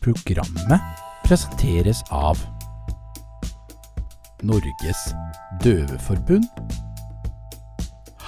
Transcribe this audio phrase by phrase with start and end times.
[0.00, 0.80] Programmet
[1.26, 2.38] presenteres av
[4.40, 5.02] Norges
[5.60, 6.46] Døveforbund,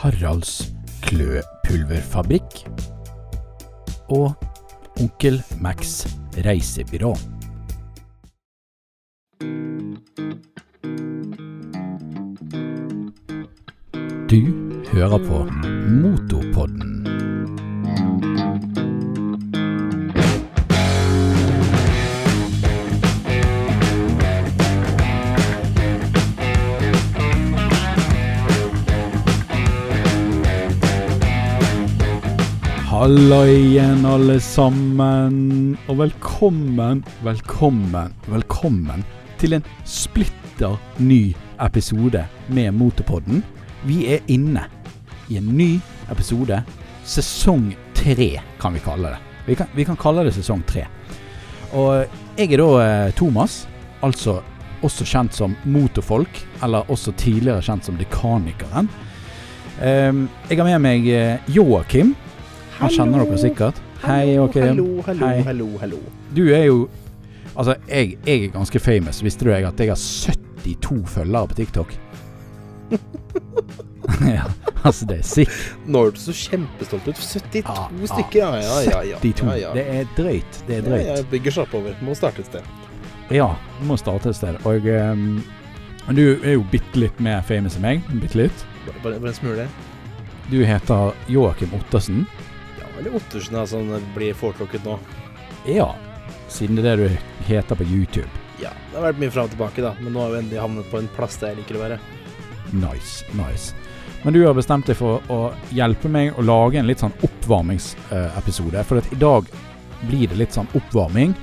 [0.02, 0.68] Haralds
[1.06, 2.58] Kløpulverfabrikk
[4.12, 4.36] og
[5.00, 6.02] Onkel Max
[6.44, 7.14] reisebyrå.
[14.28, 14.40] Du
[14.92, 15.44] hører på
[15.88, 16.81] Motopodden.
[33.02, 35.72] Halla igjen, alle sammen.
[35.90, 39.02] Og velkommen, velkommen, velkommen
[39.40, 41.32] til en splitter ny
[41.66, 43.42] episode med Motorpodden.
[43.90, 44.68] Vi er inne
[45.26, 45.80] i en ny
[46.14, 46.60] episode.
[47.02, 49.20] Sesong tre, kan vi kalle det.
[49.50, 50.86] Vi kan, vi kan kalle det sesong tre.
[51.74, 52.06] Og
[52.38, 53.64] jeg er da eh, Thomas,
[54.06, 54.44] altså
[54.86, 58.86] også kjent som Motorfolk, eller også tidligere kjent som Dekanikeren.
[59.82, 62.14] Um, jeg har med meg eh, Joakim.
[62.82, 63.78] Han kjenner dere sikkert.
[64.02, 65.42] Hei, ok Hallo, hallo, Hei.
[65.46, 65.98] hallo, hallo.
[66.34, 66.88] Du er jo
[67.52, 69.18] Altså, jeg, jeg er ganske famous.
[69.22, 71.90] Visste du jeg at jeg har 72 følgere på TikTok?
[74.36, 74.46] ja,
[74.84, 75.74] altså det er sikkert.
[75.86, 77.20] Nå hørtes du så kjempestolt ut.
[77.20, 78.08] 72 Ja, ja.
[78.14, 79.02] stykker, ja, ja, ja.
[79.10, 79.58] ja, 72.
[79.60, 79.72] ja.
[79.76, 80.60] Det er drøyt.
[80.68, 81.06] Det er drøyt.
[81.10, 81.98] ja, bygger seg oppover.
[82.04, 82.72] Må starte et sted.
[83.32, 83.50] Ja,
[83.88, 84.56] må starte et sted.
[84.68, 85.42] Og um,
[86.16, 88.08] du er jo bitte litt mer famous enn meg.
[88.24, 88.64] Bitte litt.
[89.04, 89.68] Bare, bare en smule.
[90.50, 92.24] Du heter Joakim Ottersen.
[93.02, 94.94] Eller Ottersen, da, som blir foretrukket nå.
[95.66, 95.90] Ja,
[96.48, 98.28] siden det er det du heter på YouTube.
[98.62, 99.90] Ja, det har vært mye fram og tilbake, da.
[99.98, 101.96] Men nå har vi endelig havnet på en plass der jeg liker å være.
[102.78, 103.72] Nice, nice.
[104.22, 105.40] Men du har bestemt deg for å
[105.74, 108.84] hjelpe meg å lage en litt sånn oppvarmingsepisode.
[108.86, 109.48] For i dag
[110.06, 111.34] blir det litt sånn oppvarming.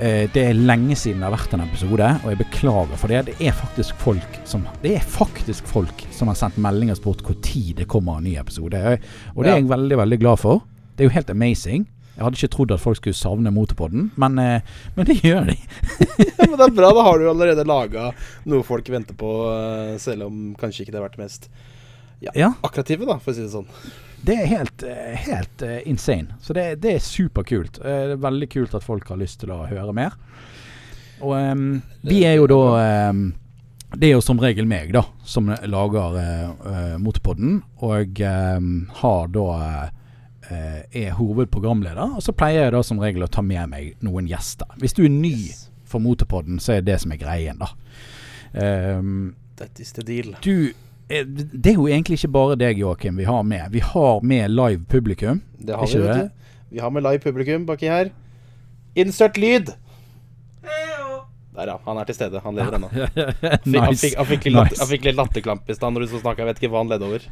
[0.00, 3.20] Eh, Det er lenge siden det har vært en episode, og jeg beklager for det.
[3.26, 7.74] Det er faktisk folk som Det faktisk folk som har sendt meldinger og spurt når
[7.76, 8.98] det kommer en ny episode.
[9.36, 10.62] Og det er jeg veldig, veldig glad for.
[10.96, 11.86] Det er jo helt amazing.
[12.16, 15.56] Jeg hadde ikke trodd at folk skulle savne Motorpodden, men, eh, men det gjør de.
[16.38, 18.10] Ja, men det er bra, da har du allerede laga
[18.48, 21.48] noe folk venter på, eh, selv om kanskje ikke det har vært det mest
[22.24, 22.54] Ja.
[22.64, 23.68] akkrative, da, for å si det sånn.
[24.24, 26.38] Det er helt, eh, helt insane.
[26.40, 27.82] Så det, det er superkult.
[27.82, 30.16] Det er veldig kult at folk har lyst til å høre mer.
[31.20, 33.20] Og um, vi er jo da um,
[33.96, 37.60] Det er jo som regel meg, da, som lager uh, uh, Motorpodden.
[37.86, 39.94] Og um, har da eh,
[40.50, 42.16] er hovedprogramleder.
[42.16, 44.66] Og så pleier jeg da som regel å ta med meg noen gjester.
[44.78, 45.70] Hvis du er ny Yes.
[45.84, 47.68] for Motorpodden, så er det som er greien, da.
[48.54, 50.34] Ehm, That is the deal.
[50.42, 50.72] du
[51.08, 53.70] eh, Det er jo egentlig ikke bare deg, Joakim, vi har med.
[53.72, 55.42] Vi har med live publikum.
[55.58, 56.30] Det har vi, vet du.
[56.70, 58.10] Vi har med live publikum baki her.
[58.96, 59.74] Insert lyd!
[61.56, 61.78] Der, ja.
[61.86, 62.40] Han er til stede.
[62.44, 62.88] Han lever ennå.
[62.92, 64.98] Fikk- Han, fikk, han, fikk litt Nice.
[65.06, 66.42] litt latterklamp i stad når du så snakka.
[66.44, 67.24] Jeg vet ikke hva han ledde over.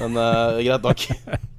[0.00, 1.04] Men uh, greit nok.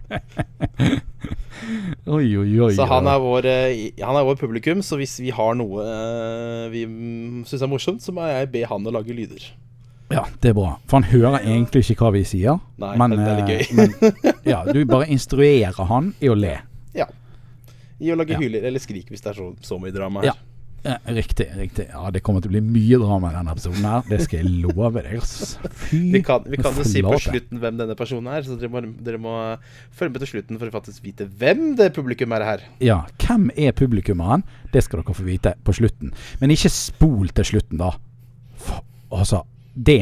[2.06, 2.74] Oi, oi, oi.
[2.76, 6.66] Så han er, vår, eh, han er vår publikum, så hvis vi har noe uh,
[6.74, 6.84] vi
[7.48, 9.46] syns er morsomt, så må jeg be han å lage lyder.
[10.14, 10.76] Ja, det er bra.
[10.90, 12.60] For han hører egentlig ikke hva vi sier.
[12.82, 13.64] Nei, men, det er litt eh, gøy.
[13.80, 16.58] men ja, du bare instruerer han i å le.
[16.98, 17.08] Ja.
[18.04, 18.42] I å lage Ja.
[18.44, 20.34] hyler eller skrik hvis det er så, så mye drama her.
[20.34, 20.53] Ja.
[20.84, 21.86] Ja, riktig, riktig.
[21.94, 24.02] Ja, det kommer til å bli mye drama i denne episoden her.
[24.10, 25.14] Det skal jeg love deg.
[25.16, 25.70] altså.
[25.86, 28.72] Fy Vi kan, vi kan jo si på slutten hvem denne personen er, så dere
[28.74, 29.36] må, dere må
[29.96, 32.66] følge med til slutten for å faktisk vite hvem det publikum er her.
[32.84, 34.44] Ja, hvem er publikummeren?
[34.76, 36.12] Det skal dere få vite på slutten.
[36.44, 37.94] Men ikke spol til slutten, da.
[38.60, 38.84] For,
[39.16, 40.02] altså, det.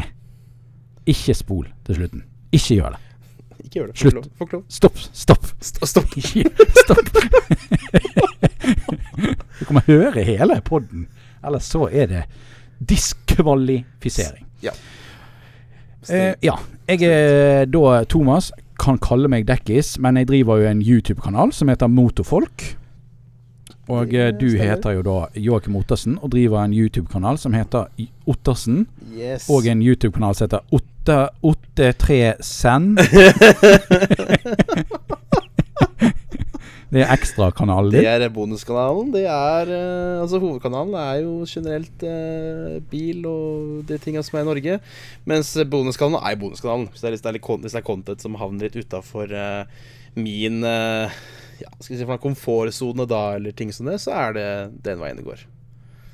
[1.06, 2.25] Ikke spol til slutten.
[2.58, 3.06] Ikke gjør det.
[3.62, 4.00] Ikke gjør det.
[4.02, 4.18] Slutt.
[4.18, 4.34] Lov.
[4.41, 4.64] Få.
[4.66, 5.46] Stopp, stopp.
[5.62, 6.18] Stopp.
[6.81, 8.18] Stopp.
[9.72, 11.08] du kommer høre hele podden.
[11.46, 12.24] Ellers så er det
[12.90, 14.46] diskvalifisering.
[14.62, 14.72] Ja.
[16.09, 16.58] Eh, ja.
[16.88, 18.52] Jeg er da Thomas.
[18.82, 22.64] Kan kalle meg Dekkis, men jeg driver jo en YouTube-kanal som heter Motorfolk.
[23.92, 27.85] Og eh, du heter jo da Joakim Ottersen og driver en YouTube-kanal som heter
[28.28, 28.88] Ottersen.
[29.14, 29.46] Yes.
[29.50, 31.29] Og en YouTube-kanal som heter Otte-
[31.76, 33.00] 83 Send.
[36.91, 38.09] det er ekstrakanalen Det din.
[38.26, 39.11] er bonuskanalen.
[39.14, 44.43] Det er eh, Altså Hovedkanalen er jo generelt eh, bil og de tinga som er
[44.43, 44.79] i Norge.
[45.26, 46.90] Mens bonuskanalen er bonuskanalen.
[46.91, 49.32] Hvis det er, hvis det er, litt, hvis det er content som havner litt utafor
[50.20, 51.22] min eh,
[51.61, 54.47] ja, skal vi si for komfortsone da, eller ting som det, så er det
[54.84, 55.46] den veien det går.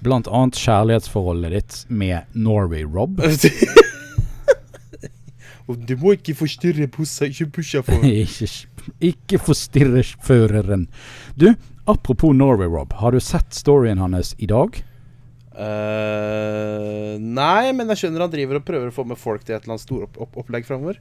[0.05, 3.17] Blant annet kjærlighetsforholdet ditt med Norway Rob.
[5.67, 8.47] Du må ikke forstyrre pusha, ikke pusha for ikke,
[9.03, 10.87] ikke forstyrre føreren.
[11.35, 11.51] Du,
[11.85, 12.93] apropos Norway, Rob.
[12.99, 14.79] Har du sett storyen hans i dag?
[15.57, 19.63] Uh, nei, men jeg skjønner han driver og prøver å få med folk til et
[19.63, 20.99] eller annet storopplegg framover.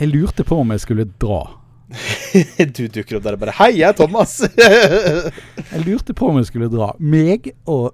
[0.00, 1.42] Jeg lurte på om jeg skulle dra.
[2.76, 4.40] du dukker opp der og bare 'Hei, jeg er Thomas'.
[5.74, 6.92] Jeg lurte på om jeg skulle dra.
[6.98, 7.92] Meg og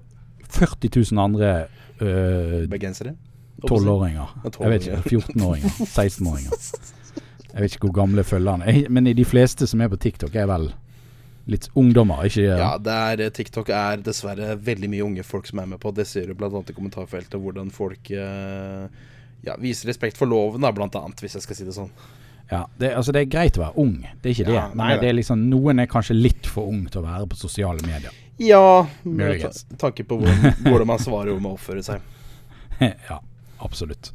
[0.49, 1.50] 40 000 andre
[2.00, 3.17] uh, Bergensere.
[3.67, 4.31] 12-åringer.
[4.44, 5.03] Jeg vet ikke.
[5.19, 5.77] 14-åringer.
[5.85, 6.56] 16-åringer.
[7.50, 8.87] Jeg vet ikke hvor gamle følgerne er.
[8.93, 10.70] Men de fleste som er på TikTok, er vel
[11.50, 15.62] litt ungdommer, ikke Ja, det er, eh, TikTok er dessverre veldig mye unge folk som
[15.62, 15.93] er med på.
[15.94, 16.50] Det ser du bl.a.
[16.50, 18.87] i kommentarfeltet, hvordan folk eh,
[19.47, 21.91] ja, viser respekt for loven, da, blant annet, hvis jeg skal si det sånn.
[22.50, 24.79] Ja, det, altså det er greit å være ung, det er ikke Ja, det.
[24.79, 27.38] nei, Men det er liksom, noen er kanskje litt for ung til å være på
[27.38, 28.14] sosiale medier.
[28.43, 32.03] Ja, med ta tanke på hvordan, hvordan man svarer om å oppføre seg.
[33.11, 33.20] ja,
[33.62, 34.11] absolutt.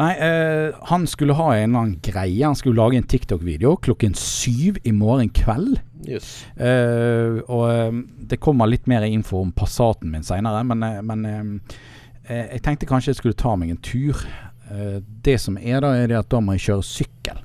[0.00, 2.40] Nei, eh, han skulle ha en eller annen greie.
[2.46, 5.80] Han skulle lage en TikTok-video klokken syv i morgen kveld.
[6.08, 6.46] Yes.
[6.56, 7.98] Eh, og eh,
[8.30, 11.76] det kommer litt mer info om Passaten min seinere, men, eh, men eh,
[12.24, 14.24] eh, jeg tenkte kanskje jeg skulle ta meg en tur.
[14.70, 17.40] Det som er da, er det at da må jeg kjøre sykkel.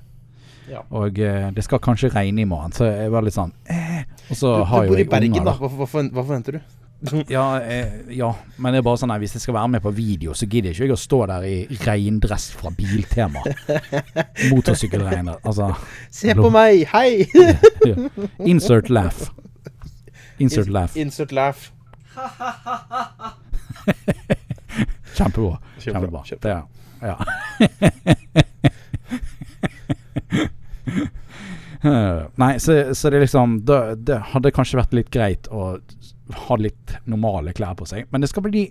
[0.70, 0.84] Ja.
[0.94, 4.04] Og det skal kanskje regne i morgen, så jeg var litt sånn eh.
[4.30, 5.56] Og så Du, har du bor i Bergen, unger, da.
[5.58, 6.76] Hva, hva, hva forventer du?
[7.28, 9.92] Ja, eh, ja, men det er bare sånn nei, hvis jeg skal være med på
[9.96, 11.56] video, så gidder jeg ikke jeg å stå der i
[11.86, 13.44] regndress fra Biltema.
[14.52, 15.42] Motorsykkelregndress.
[15.46, 15.72] Altså
[16.14, 16.86] Se på meg!
[16.94, 17.28] Hei!
[18.52, 19.30] Insert laugh.
[20.40, 20.98] Insert laugh.
[21.00, 21.72] Insert laugh.
[25.16, 25.60] Kjempebra.
[25.80, 26.24] Kjempebra.
[26.42, 26.56] Det
[27.06, 27.16] ja.
[32.36, 35.76] Nei, så, så det liksom det, det hadde kanskje vært litt greit å
[36.34, 38.08] ha litt normale klær på seg.
[38.10, 38.66] Men det skal bli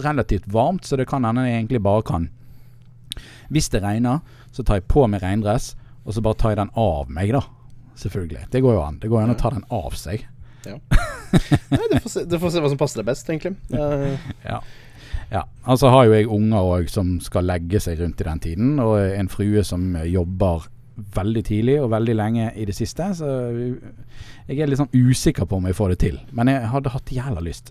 [0.00, 2.28] relativt varmt, så det kan hende jeg egentlig bare kan
[3.50, 4.20] Hvis det regner,
[4.52, 5.74] så tar jeg på meg regndress,
[6.04, 7.42] og så bare tar jeg den av meg, da.
[7.98, 8.44] Selvfølgelig.
[8.52, 9.00] Det går jo an.
[9.02, 10.22] Det går an å ta den av seg.
[10.64, 13.56] Nei, du, får se, du får se hva som passer deg best, egentlig.
[13.74, 14.14] Uh.
[14.46, 14.60] Ja.
[15.32, 15.44] ja.
[15.64, 18.96] Altså har jo jeg unger òg som skal legge seg rundt i den tiden, og
[19.02, 20.70] en frue som jobber
[21.16, 23.10] veldig tidlig og veldig lenge i det siste.
[23.18, 23.28] Så
[24.50, 26.16] jeg er litt sånn usikker på om jeg får det til.
[26.34, 27.70] Men jeg hadde hatt jævla lyst.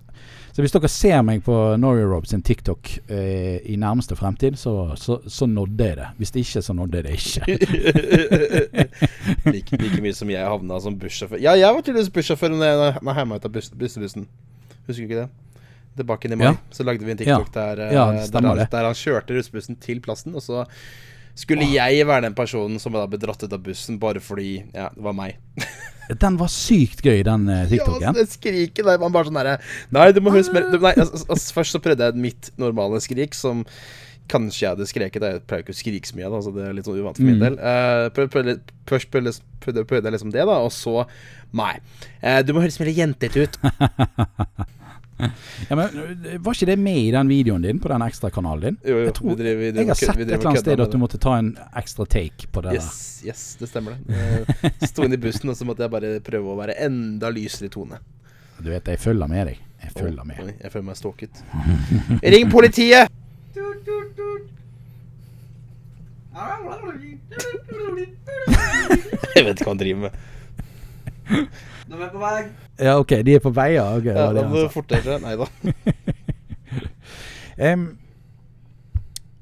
[0.55, 4.73] Så hvis dere ser meg på Norway Rob sin TikTok eh, i nærmeste fremtid, så,
[4.99, 6.07] så, så nådde jeg det.
[6.19, 7.41] Hvis det ikke, så nådde jeg det ikke.
[9.53, 11.41] like, like mye som jeg havna som bussjåfør.
[11.43, 12.79] Ja, jeg var tydeligvis bussjåfør når jeg
[13.11, 14.27] jeg ut av buss, bussebussen.
[14.87, 15.29] Husker du ikke det?
[15.99, 16.55] Tilbake inn i mai, Ja.
[16.71, 19.99] så lagde vi en TikTok der, eh, Ja, der, han, der han kjørte russebussen til
[19.99, 20.63] plassen, og så
[21.37, 25.03] skulle jeg være den personen som ble dratt ut av bussen bare fordi ja, det
[25.05, 25.37] var meg.
[26.09, 28.01] Den var sykt gøy, den uh, TikToken.
[28.01, 29.59] Ja, det skriket der var bare sånn herre
[29.93, 33.37] Nei, du må huske mer Nei, altså, altså, først så prøvde jeg mitt normale skrik,
[33.37, 33.61] som
[34.29, 35.21] kanskje jeg hadde skreket.
[35.25, 37.25] Jeg pleier ikke å skrike så mye, da, så det er litt sånn uvant for
[37.29, 37.43] min Mm.
[37.45, 37.59] del.
[37.61, 38.09] Uh,
[38.89, 41.05] først prøvde, prøvde, prøvde jeg liksom det, da, og så
[41.61, 41.75] Nei.
[42.25, 43.61] Uh, du må høres mer jentete ut.
[45.19, 45.89] Ja, men
[46.39, 48.77] Var ikke det med i den videoen din på den ekstrakanalen din?
[48.87, 50.91] Jo, jo, Jeg tror- vi driver, vi Jeg har sett et eller annet sted at
[50.91, 52.73] du måtte ta en ekstra take på det.
[52.79, 54.01] Yes, yes, det stemmer det.
[54.63, 57.65] Jeg Sto inne i bussen, og så måtte jeg bare prøve å være enda lysere
[57.67, 57.99] i tone.
[58.61, 59.57] Du vet, jeg følger med deg.
[59.83, 60.39] Jeg følger med.
[60.43, 61.43] Oi, jeg føler meg stalket.
[62.35, 63.09] Ring politiet!
[69.35, 70.13] Jeg vet ikke hva han driver med.
[71.89, 72.43] De er på vei.
[72.77, 73.87] Ja, ok, de er på vei, ja.
[73.97, 75.23] Okay, Ja, han må fortere seg.
[75.23, 75.47] Nei da.
[77.73, 77.85] um,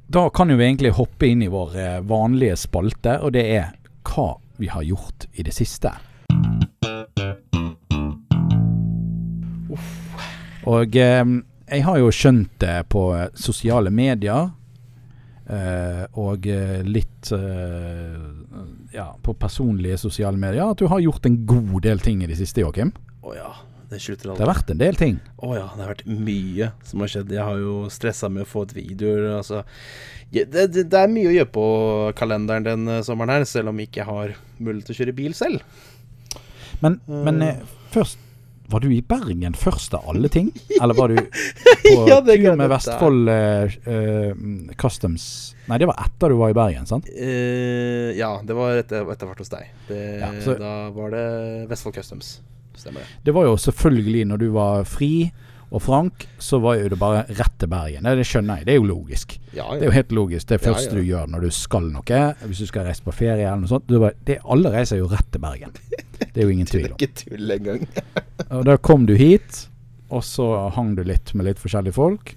[0.07, 3.73] da kan jo vi egentlig hoppe inn i vår eh, vanlige spalte, og det er
[4.07, 4.29] hva
[4.61, 5.91] vi har gjort i det siste.
[10.67, 11.35] Og um,
[11.67, 14.53] jeg har jo skjønt det på eh, sosiale medier.
[15.49, 18.17] Eh, og eh, litt uh,
[18.93, 22.37] ja, på personlige sosiale medier at du har gjort en god del ting i det
[22.39, 22.91] siste, Joakim.
[23.23, 23.49] Å ja,
[23.91, 25.17] det slutter Det har vært en del ting.
[25.39, 27.33] Å ja, det har vært mye som har skjedd.
[27.37, 29.27] Jeg har jo stressa med å få ut videoer.
[29.39, 29.63] Altså.
[30.31, 31.67] Det, det, det er mye å gjøre på
[32.19, 35.83] kalenderen den sommeren her, selv om jeg ikke har mulighet til å kjøre bil selv.
[36.83, 37.41] Men, men
[37.89, 38.26] først
[38.69, 40.49] Var du i Bergen først av alle ting?
[40.81, 41.15] Eller var du
[41.87, 45.27] på Ja, tur med Vestfold uh, Customs
[45.67, 47.07] Nei, det var etter du var i Bergen, sant?
[47.11, 49.71] Uh, ja, det var etter, etter hvert hos deg.
[49.89, 51.25] Det, Ja, så- Da var det
[51.71, 52.37] Vestfold Customs.
[52.77, 53.07] Stemmer det.
[53.25, 55.31] Det var jo selvfølgelig når du var fri
[55.71, 58.03] og frank, så var jo det bare rett til Bergen.
[58.07, 59.33] Det, det skjønner jeg, det er jo logisk.
[59.51, 60.47] Ja, Det er jo helt logisk.
[60.47, 61.01] Det Ja, første ja.
[61.01, 63.87] du gjør når du skal noe, hvis du skal reise på ferie eller noe sånt
[63.89, 65.75] Du bare, det, Alle reiser jo rett til Bergen.
[66.33, 66.97] Det er jo ingen Det tvil er om.
[67.01, 67.87] ikke tull engang.
[68.57, 69.67] Og da kom du hit,
[70.09, 70.45] og så
[70.77, 72.31] hang du litt med litt forskjellige folk.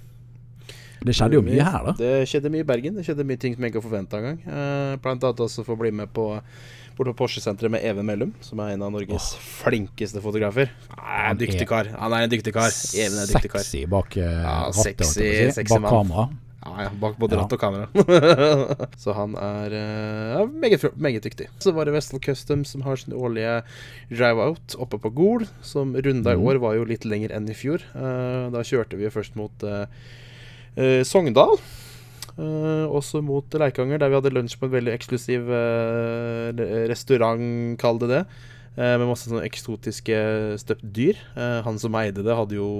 [1.01, 1.93] Det skjedde jo mye her, da.
[1.97, 2.97] Det skjedde mye i Bergen.
[2.99, 4.41] Det skjedde mye ting som jeg ikke forventa engang.
[4.45, 6.25] Uh, blant annet også få bli med på,
[7.01, 10.69] Borte på Porsche-senteret med Even Mellum, som er en av Norges flinkeste fotografer.
[10.93, 11.87] Han er en dyktig kar.
[11.97, 12.69] Han er en dyktig kar.
[12.93, 13.63] Even er en dyktig kar.
[13.65, 15.51] Sexy bak uh, Ja, rattet, sexy- si.
[15.57, 16.27] sexy Bak kamera.
[16.61, 17.87] Ja, ja, bak både ratt og kamera.
[19.01, 21.47] så han er uh, meget, meget dyktig.
[21.65, 23.55] Så var det Vestfold Customs som har sin årlige
[24.13, 25.47] drive-out oppe på Gol.
[25.65, 26.45] Som runda i Mhm.
[26.51, 27.81] år var jo litt lenger enn i fjor.
[27.97, 29.65] Uh, da kjørte vi først mot
[31.03, 31.57] Sogndal.
[32.37, 37.99] Eh, også mot Leikanger, der vi hadde lunsj på en veldig eksklusiv eh, restaurant, kall
[38.01, 38.21] det det.
[38.77, 40.21] eh, med masse sånne eksotiske
[40.61, 41.19] støpt dyr.
[41.65, 42.71] Han som eide det, hadde jo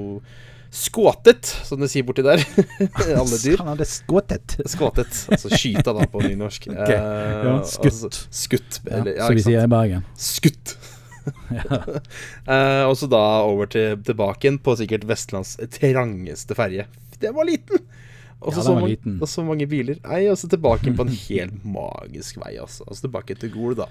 [0.72, 2.40] skåtet, som de sier borti der.
[3.20, 3.60] Alle dyr.
[3.60, 4.56] Han hadde skåtet.
[4.72, 5.26] Skåtet.
[5.36, 6.70] Altså skyta, da, på nynorsk.
[6.72, 7.92] Ok, Eh, ja, skutt.
[7.92, 8.80] Altså, skutt.
[8.88, 10.06] Eller, ja, som vi sier i Bergen.
[10.16, 10.78] Skutt.
[12.88, 16.88] Og så da over til, tilbake igjen på sikkert Vestlands trangeste ferje.
[17.22, 17.84] Den var liten!
[18.42, 19.98] Og Ja, så mange- og så mange biler.
[20.04, 22.84] Nei, og så tilbake på en helt magisk vei, altså.
[22.88, 23.86] Altså tilbake til Gol, da.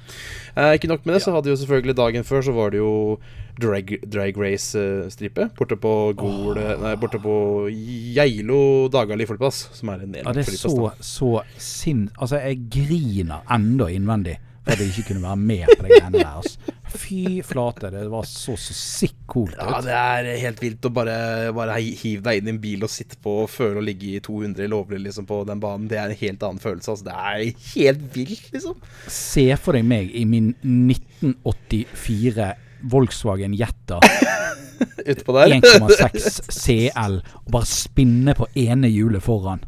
[0.57, 3.19] Eh, ikke nok med det, så hadde jo selvfølgelig dagen før så var det jo
[3.61, 5.51] drag, drag race-stripe.
[5.57, 7.69] Borte på Gol Nei, borte på
[8.15, 12.09] Geilo Dagali flyplass, som er en Ja, det er så, så sinn...
[12.19, 16.19] Altså, jeg griner enda innvendig for at jeg ikke kunne være med på det greiene
[16.19, 16.35] der.
[16.37, 16.59] Altså.
[16.95, 19.55] Fy flate, det var så, så sick ut.
[19.57, 21.15] Ja, det er helt vilt å bare,
[21.55, 24.23] bare hive deg inn i en bil og sitte på og føle å ligge i
[24.25, 25.89] 200 lovlig liksom, på den banen.
[25.91, 26.97] Det er en helt annen følelse.
[26.97, 27.07] Altså.
[27.07, 28.81] Det er helt vilt, liksom.
[29.07, 32.51] Se for deg meg i min 1984
[32.91, 33.99] Volkswagen Jetta
[35.13, 35.53] Utpå der.
[35.61, 39.61] 1,6 CL og bare spinne på ene hjulet foran.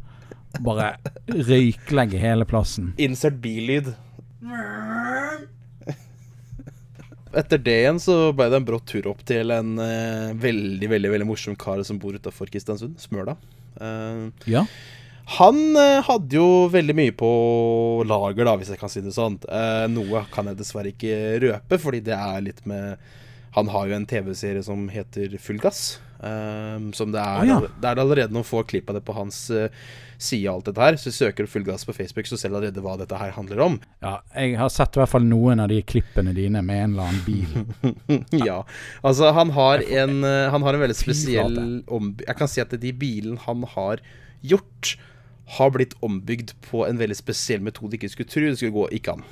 [0.65, 0.95] Bare
[1.29, 2.93] røyklegge hele plassen.
[3.01, 3.93] Insert billyd.
[7.33, 11.13] Etter det igjen så ble det en brått tur opp til en uh, veldig veldig,
[11.15, 13.39] veldig morsom kar som bor utafor Kristiansund, Smøla.
[13.81, 14.67] Uh, Ja.
[15.39, 17.33] Han uh, hadde jo veldig mye på
[18.05, 19.39] lager, da, hvis jeg kan si det sånn.
[19.95, 22.99] Noe kan jeg dessverre ikke røpe, fordi det er litt med
[23.55, 26.01] Han har jo en TV-serie som heter Full gass.
[26.23, 27.59] Eh, som det er, Å, ja.
[27.83, 29.69] det er allerede noen få klipp av det på hans uh,
[30.17, 30.99] side, alt dette her.
[31.01, 33.63] Så søker du Full gass på Facebook, så ser du allerede hva dette her handler
[33.67, 33.79] om.
[34.05, 34.17] ja.
[34.37, 37.23] Jeg har sett i hvert fall noen av de klippene dine med en eller annen
[37.27, 38.27] bil.
[38.49, 38.63] ja.
[39.03, 42.27] Altså, han har en, uh, han har en veldig spesiell flate.
[42.27, 44.03] Jeg kan si at de bilene han har
[44.43, 44.97] gjort,
[45.59, 49.17] har blitt ombygd på en veldig spesiell metode ikke skulle tro det skulle gå ikke
[49.19, 49.25] an.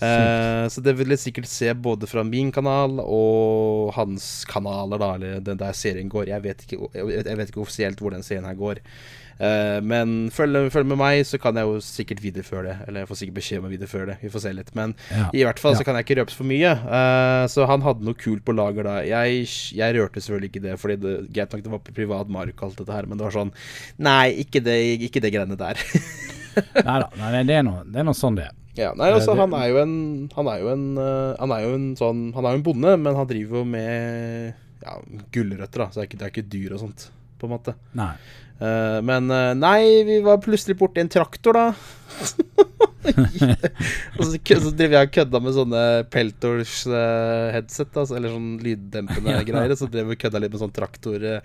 [0.00, 5.14] Eh, så det vil jeg sikkert se både fra min kanal og hans kanaler, da,
[5.18, 6.28] eller den der serien går.
[6.30, 8.78] Jeg vet ikke, jeg vet- ikke offisielt hvor den serien her går.
[9.40, 12.76] Eh, men følg, følg med meg, så kan jeg jo sikkert videreføre det.
[12.88, 14.16] Eller jeg får sikkert beskjed om å videreføre det.
[14.22, 14.72] Vi får se litt.
[14.74, 15.28] Men Ja.
[15.32, 15.78] i hvert fall Ja.
[15.78, 16.72] så kan jeg ikke røpes for mye.
[16.74, 18.96] Eh, så han hadde noe kult på lager da.
[19.06, 22.54] Jeg, jeg rørte selvfølgelig ikke det, fordi det, greit nok det var på privat mark
[22.62, 23.52] og alt dette her, men det var sånn
[23.98, 25.74] Nei, ikke det, ikke det greiene der.
[26.84, 28.54] Nei da, nei, det er noe, det er noe sånn det er.
[28.78, 29.94] Ja, nei, altså, han er jo en
[30.36, 32.96] Han er jo en eh, Han er jo en sånn Han er jo en bonde,
[33.02, 34.52] men han driver jo med
[34.84, 34.98] ja,
[35.34, 35.88] gulrøtter, da.
[35.90, 37.08] Så det er ikke, det er ikke dyr og sånt,
[37.40, 37.74] på en måte.
[37.98, 38.12] Nei.
[38.58, 41.66] Uh, men eh, nei, vi var plutselig borti en traktor, da.
[44.18, 45.82] og så, så drev jeg og kødda med sånne
[46.14, 49.44] Peltors uh, headset, da, eller sånn lyddempende Ja.
[49.46, 49.74] greier.
[49.78, 51.18] Så drev vi og kødda litt med sånn traktor...
[51.26, 51.42] Ja,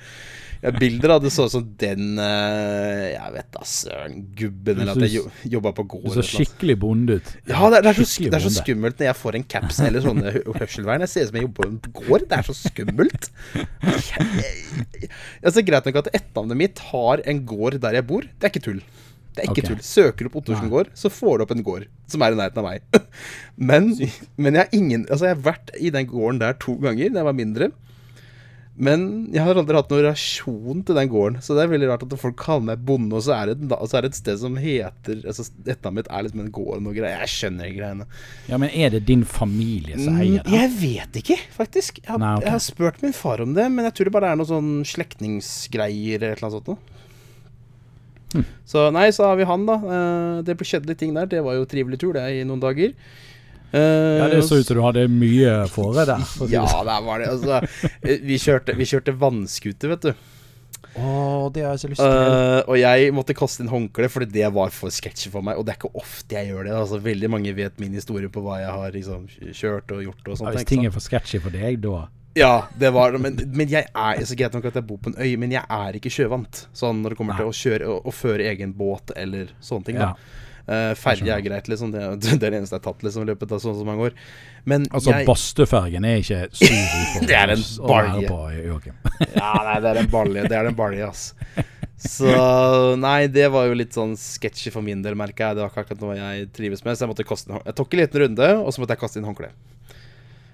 [0.71, 4.15] bilder, av Det så ut som den eh, Jeg vet da søren.
[4.37, 5.23] Gubben, eller at jeg jo,
[5.57, 6.07] jobba på gård.
[6.07, 7.33] Du så skikkelig bonde ut.
[7.49, 9.81] Ja, det er, det, er så, det er så skummelt når jeg får en caps
[9.83, 11.03] eller sånne hø- hørselvern.
[11.03, 12.27] Jeg ser ut som jeg jobber på en gård.
[12.29, 13.29] Det er så skummelt.
[15.43, 18.27] Altså, greit nok at etternavnet mitt har en gård der jeg bor.
[18.27, 18.83] Det er ikke tull.
[19.33, 19.69] Det er ikke okay.
[19.73, 19.85] tull.
[19.85, 22.61] Søker du på Ottersen gård, så får du opp en gård som er i nærheten
[22.61, 22.85] av meg.
[23.69, 23.91] Men,
[24.33, 27.21] men jeg har ingen Altså, jeg har vært i den gården der to ganger da
[27.21, 27.67] jeg var mindre.
[28.75, 31.35] Men jeg har aldri hatt noen relasjon til den gården.
[31.45, 33.99] Så det er veldig rart at folk kaller meg bonde, og så er det, så
[33.99, 36.95] er det et sted som heter altså, Etternavnet mitt er liksom en gård og noe
[36.97, 37.21] greier.
[37.21, 38.07] Jeg skjønner ikke greiene.
[38.49, 40.55] Ja, men er det din familie som eier Mm, det?
[40.57, 42.01] Jeg vet ikke, faktisk.
[42.01, 42.47] Jeg har, Nei, okay.
[42.49, 44.71] jeg har spurt min far om det, men jeg tror det bare er noe sånn
[44.89, 46.89] slektningsgreier eller et eller annet sånt.
[48.33, 48.47] Hm.
[48.65, 49.75] Så nei, så har vi han, da.
[49.77, 51.29] Eh, Det ble skjedd litt ting der.
[51.29, 52.95] Det var jo trivelig tur, det, i noen dager.
[53.73, 56.21] Eh, Ja, det så ut som du hadde mye fore der.
[56.29, 56.85] for Ja, det sånn.
[56.91, 57.29] der var det.
[57.33, 60.13] Altså, eh, vi kjørte, vi kjørte vannskuter, vet du.
[60.93, 62.11] Å, det har jeg så lyst til.
[62.13, 65.57] Uh, og jeg måtte kaste inn håndkle, fordi det var for sketsjy for meg.
[65.57, 66.75] Og det er ikke ofte jeg gjør det.
[66.77, 69.25] Altså, veldig mange vet min historie på hva jeg har liksom,
[69.57, 70.27] kjørt og gjort.
[70.27, 72.03] og ja, hvis ting er for sketsjy for deg, da
[72.37, 73.23] Ja, det var det.
[73.25, 75.65] Men, men jeg er så greit nok at jeg bor på en øy, men jeg
[75.65, 76.67] er ikke sjøvant.
[76.77, 79.97] Sånn når det kommer til å kjøre og, og føre egen båt eller sånne ting.
[79.97, 80.13] Ja.
[80.13, 81.91] da uh, ferge er greit, liksom.
[81.93, 83.97] Det, det er det eneste jeg har tatt liksom, i løpet av sånn som så
[83.99, 84.15] går.
[84.69, 86.73] Men Altså, jeg Bastøfergen er ikke sur
[87.17, 88.31] for Det er en balje.
[88.31, 88.39] på,
[89.41, 90.47] Ja, nei, det er en balje.
[90.47, 91.33] Det er en balje, ass.
[92.03, 92.27] Så
[92.99, 95.59] nei, det var jo litt sånn sketchy for min del, merka jeg.
[95.59, 97.93] Det var ikke akkurat noe jeg trives med, så jeg måtte kaste inn Jeg tok
[97.93, 99.51] en liten runde, og så måtte jeg kaste inn håndkle.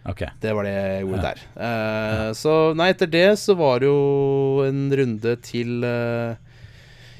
[0.09, 0.21] Ok.
[0.41, 1.31] Det var det jeg gjorde Ja.
[1.33, 1.41] der.
[1.69, 6.37] Eh, så nei, etter det så var det jo en runde til eh,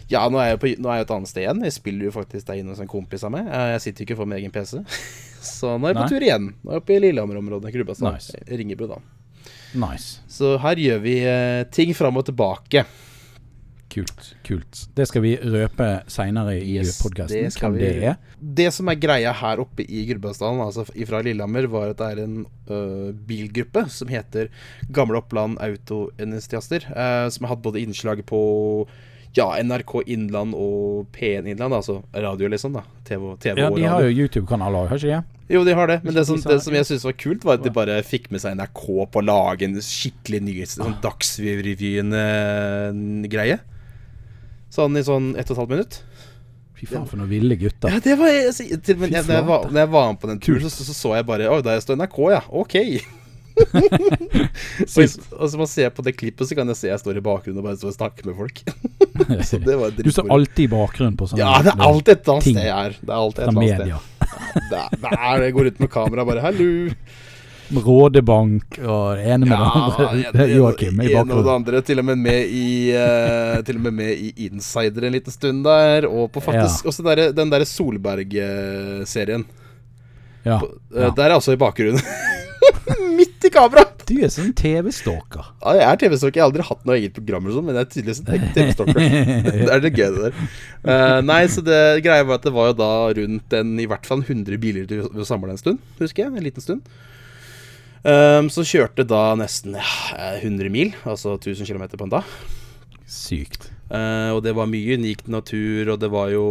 [0.10, 1.66] Ja, nå er, jeg på, nå er jeg et annet sted igjen.
[1.68, 3.46] Jeg spiller jo faktisk der inne hos en kompis av meg.
[3.46, 4.80] Eh, jeg sitter jo ikke for min egen PC.
[5.56, 6.14] så nå er jeg på Nei.
[6.16, 6.50] tur igjen.
[6.64, 7.74] Nå er jeg oppe i Lillehammer-området.
[7.78, 8.18] Grubbestad.
[8.18, 8.42] Nice.
[8.50, 8.98] Ringebu, da.
[9.78, 10.24] Nice.
[10.32, 12.88] Så her gjør vi eh, ting fram og tilbake.
[13.90, 14.36] Kult.
[14.46, 14.84] kult.
[14.94, 18.20] Det skal vi røpe seinere i Yes, podkasten, det hvem vi det er.
[18.38, 22.22] Det som er greia her oppe i Gudbrandsdalen, altså fra Lillehammer, var at det er
[22.28, 22.36] en
[22.70, 24.52] uh, bilgruppe som heter
[24.94, 28.42] Gamle Oppland Autoentusiaster, uh, som har hatt både innslag på
[29.38, 32.74] ja, NRK Innland og P1 Innland, altså radio, liksom.
[32.74, 35.24] da TV, TV Ja, de har jo YouTube-kanaler òg, har ikke de?
[35.50, 37.64] Jo, de har det, men det som, det som jeg syntes var kult, var at
[37.66, 40.76] de bare fikk med seg NRK på å lage en skikkelig nyhets...
[40.78, 43.58] Sånn Dagsrevyen-greie.
[44.70, 45.94] Sånn i sånn ett og et halvt minutt.
[46.78, 47.90] Fy faen, for noen ville gutter.
[47.90, 50.28] Ja, det var altså, til, men, jeg, når, jeg var, når jeg var med på
[50.30, 52.42] den turen, så, så så jeg bare Oi, der står NRK, ja.
[52.54, 52.76] Ok.
[54.86, 57.26] og, og så man ser på det klippet, så kan jeg se jeg står i
[57.26, 58.56] bakgrunnen og bare står og snakker med folk.
[59.50, 61.50] så det var Du står alltid i bakgrunnen på sånne ting.
[61.50, 63.00] Ja, det er alltid et eller annet sted jeg er.
[63.00, 63.86] Det er alltid et eller annet sted.
[63.86, 64.00] media.
[64.70, 66.70] Det er, det er, jeg går ut med kamera bare Hallo.
[67.70, 70.46] Rådebank og ene med det andre.
[70.56, 71.82] Joakim i en og andre.
[71.86, 75.64] Til og med med i uh, Til og med med i Insider en liten stund
[75.68, 76.08] der.
[76.10, 79.46] Og på faktisk også der, den derre Solberg-serien.
[80.46, 80.58] Ja.
[80.58, 81.12] Eh, ja.
[81.14, 82.02] Der er jeg også i bakgrunnen.
[83.40, 83.86] Midt i kamera!
[84.04, 85.46] Du er sånn TV-stalker.
[85.62, 86.36] Ja, jeg er TV-stalker.
[86.36, 88.98] Jeg har aldri hatt noe eget program, eller sånn, men jeg er tydeligvis en TV-stalker.
[89.00, 90.42] det er det gøy, det der.
[90.84, 94.10] Uh, nei, så det greia var at det var jo da rundt en, i hvert
[94.10, 96.34] fall 100 biler til å samle en stund, husker jeg.
[96.36, 96.90] En liten stund.
[98.04, 99.88] Um, så kjørte da nesten ja,
[100.42, 102.34] 100 mil, altså 1000 km på en dag.
[103.08, 103.70] Sykt.
[103.88, 106.44] Uh, og det var mye unikt natur, og det var jo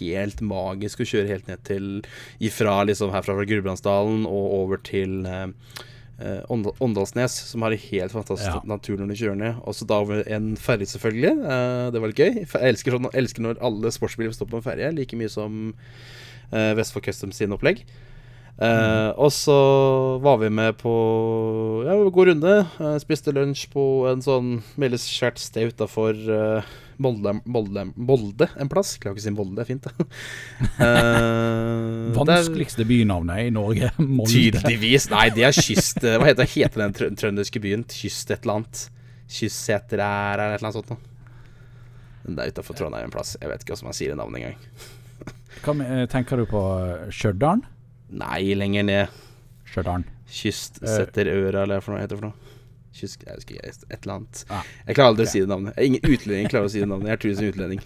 [0.00, 1.86] helt magisk å kjøre helt ned til
[2.42, 7.78] ifra liksom herfra fra Gudbrandsdalen og over til eh, eh, Ånd- Åndalsnes, som har en
[7.78, 8.62] helt fantastisk Ja.
[8.66, 9.60] natur når du kjører ned.
[9.64, 11.30] Og så da over en ferge, selvfølgelig.
[11.46, 12.34] Eh, det var litt gøy.
[12.42, 15.74] Jeg elsker, sånn, jeg elsker når alle sportsbiler står på en ferge, like mye som
[16.52, 17.84] uh, Vestfold Customs sin opplegg.
[18.58, 20.90] Eh, og så var vi med på
[21.86, 22.66] ja, god runde.
[22.80, 26.18] Uh, spiste lunsj på en sånn veldig svært sted utafor
[26.98, 28.96] Molde, Molde, Molde en plass.
[28.98, 30.06] Klarer ikke å si Molde, det er fint, det.
[30.82, 33.92] uh, Vanskeligste bynavnet i Norge.
[34.02, 34.32] Molde.
[34.32, 35.08] Tydeligvis.
[35.14, 36.02] Nei, det er kyst...
[36.02, 37.86] Hva heter, heter den trønderske byen?
[37.92, 38.84] Kyst et eller annet.
[39.28, 41.02] Kystseter er eller et eller annet sånt noe.
[42.24, 43.36] Den der utafor Trondheim en plass.
[43.40, 44.58] Jeg vet ikke hvordan man sier det navnet engang.
[45.64, 47.62] Hva eh, tenker du på eh, Stjørdal?
[48.18, 49.18] Nei, lenger ned.
[49.68, 50.06] Stjørdal.
[50.28, 52.57] Kystsetterøra, eller hva det heter det for noe.
[52.96, 53.22] Kyst...
[53.26, 54.44] Jeg husker ikke, et eller annet.
[54.50, 55.78] Ah, Jeg klarer aldri å si det navnet.
[55.82, 57.10] Ingen utlending klarer å si det navnet.
[57.10, 57.82] Jeg er tusen utlending.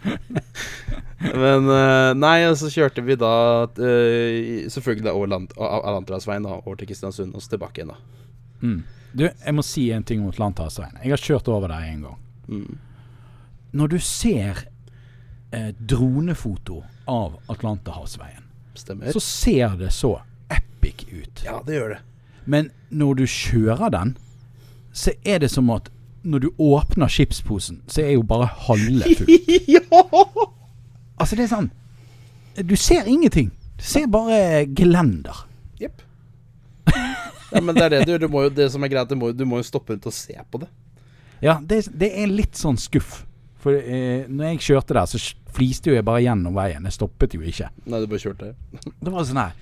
[1.44, 3.32] Men eh, Nei, og så kjørte vi da
[3.76, 8.24] eh, selvfølgelig da over Atlanterhavsveien over til Kristiansund og så tilbake igjen, da.
[8.64, 8.78] Mm.
[9.12, 11.00] Du, jeg må si en ting mot Atlanterhavsveien.
[11.02, 12.18] Jeg har kjørt over der en gang.
[12.50, 12.78] Mm.
[13.76, 14.64] Når du ser
[15.54, 18.46] eh, dronefoto av Atlanterhavsveien,
[18.80, 20.14] så ser det så
[20.50, 21.42] epic ut.
[21.44, 22.00] Ja, det gjør det.
[22.50, 24.14] Men når du kjører den,
[24.92, 25.90] så er det som at
[26.22, 29.30] når du åpner chipsposen, så er jo bare halve full.
[29.74, 29.80] ja!
[31.20, 31.70] Altså, det er sånn
[32.66, 33.50] Du ser ingenting.
[33.78, 35.46] Du ser bare gelender.
[35.80, 36.02] Jepp.
[37.50, 38.22] Ja, men det er det du gjør.
[38.26, 40.14] Du må jo, det som er greit, du må, du må jo stoppe rundt og
[40.14, 40.68] se på det.
[41.40, 43.22] Ja, det, det er litt sånn skuff.
[43.60, 45.20] For eh, når jeg kjørte der, så
[45.56, 46.84] fliste jo jeg bare gjennom veien.
[46.88, 47.70] Jeg stoppet jo ikke.
[47.86, 48.52] Nei, du bare kjørte.
[49.00, 49.56] Det var sånn her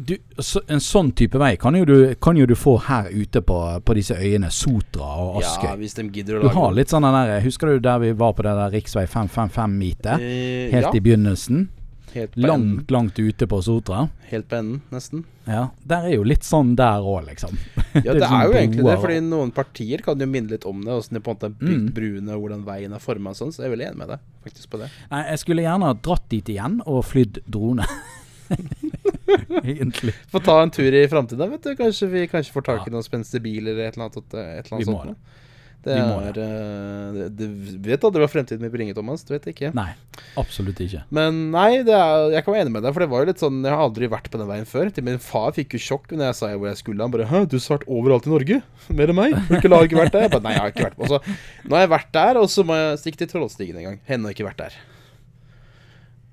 [0.00, 3.40] du, så, En sånn type vei kan jo du, kan jo du få her ute
[3.42, 7.02] på, på disse øyene, Sotra og Ja, hvis de gidder å du har litt sånn
[7.02, 10.06] den der Husker du der vi var på det der riksvei 555-meet?
[10.18, 11.68] Eh, Helt ja, i begynnelsen.
[12.14, 12.48] helt på enden.
[12.48, 14.08] Langt, langt ute på Sotra.
[14.30, 15.24] Helt på enden, nesten.
[15.48, 17.56] Ja, Der er jo litt sånn der òg, liksom.
[17.98, 20.50] Ja, Det er det sånn er jo egentlig det, fordi noen partier kan jo minne
[20.52, 20.92] litt om det.
[20.92, 21.92] Åssen de på en måte er bygd Mm.
[21.96, 23.52] brune, og hvordan veien er forma og sånn.
[23.52, 24.90] Så jeg er veldig enig med deg faktisk på det.
[25.10, 27.86] Nei, jeg skulle gjerne ha dratt dit igjen og flydd drone.
[29.74, 30.14] Egentlig.
[30.32, 31.74] Få ta en tur i framtida, vet du.
[31.78, 32.96] Kanskje vi kanskje får tak i Ja.
[32.96, 35.04] noen spenstige biler eller et eller annet, et eller annet sånt.
[35.04, 35.14] det.
[35.14, 35.44] noe.
[35.78, 36.30] Det Vi må ja.
[36.34, 37.46] eh, det, det,
[37.86, 39.22] Vet aldri hva fremtiden vil bringe, Thomas.
[39.24, 39.70] Du vet ikke.
[39.76, 39.92] Nei,
[40.40, 41.04] absolutt ikke.
[41.14, 43.44] Men nei, det er, jeg kan være enig med deg, for det var jo litt
[43.44, 44.90] sånn Jeg har aldri vært på den veien før.
[44.90, 47.06] Til min far fikk jo sjokk når jeg sa hvor jeg skulle.
[47.06, 48.60] Han bare 'Hæ, du har vært overalt i Norge?
[48.98, 49.38] Mer enn meg?
[49.46, 51.10] Hvilket ikke, har ikke vært der?' Jeg bare, nei, jeg har ikke vært på.
[51.14, 51.22] Så,
[51.70, 54.00] nå har jeg vært der, og så må jeg stikke til Trollstigen en gang.
[54.10, 54.80] Henne har ikke vært der.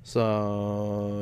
[0.05, 0.21] Så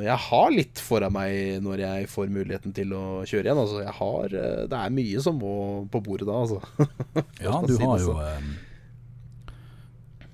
[0.04, 3.62] jeg har litt foran meg når jeg får muligheten til å kjøre igjen.
[3.62, 5.54] Altså, jeg har eh, Det er mye som må
[5.94, 6.60] på bordet da, altså.
[7.46, 8.18] Ja, du har jo så.
[8.28, 8.50] eh,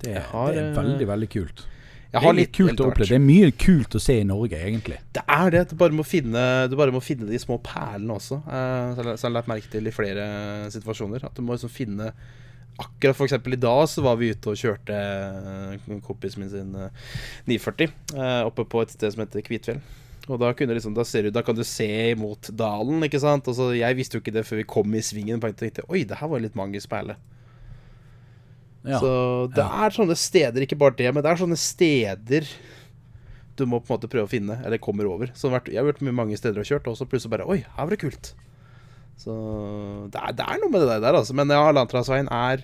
[0.02, 1.66] Det, Jeg har, det er eh, veldig, veldig kult.
[2.10, 3.06] Det er litt kult å oppleve.
[3.12, 4.98] Det er mye kult å se i Norge, egentlig.
[5.14, 5.60] Det er det.
[5.70, 8.40] Du bare må finne, du bare må finne de små perlene også.
[8.50, 10.26] Så jeg har lagt merke til i flere
[10.74, 11.28] situasjoner.
[11.30, 12.10] At du må liksom finne
[12.79, 16.75] Akkurat for eksempel i dag så var vi ute og kjørte eh, kompisen min sin
[16.79, 17.10] eh,
[17.49, 19.82] 940 eh, oppe på et sted som heter Kvitfjell.
[20.29, 23.47] Og da, kunne liksom, da, ser du, da kan du se mot dalen, ikke sant.
[23.49, 25.41] Altså, jeg visste jo ikke det før vi kom i svingen.
[25.41, 27.17] Og tenkte oi, det her var litt mange perle.
[28.86, 28.99] Ja.
[29.01, 29.12] Så
[29.51, 32.45] det er sånne steder, ikke bare det, men det er sånne steder
[33.60, 35.34] du må på en måte prøve å finne, eller kommer over.
[35.36, 37.91] Så jeg har vært mange steder og kjørt, og så plutselig bare Oi, her var
[37.91, 38.32] det kult.
[39.19, 39.36] Så
[40.13, 41.36] det er, det er noe med det der, altså.
[41.36, 42.63] Men ja, Lantrasveien er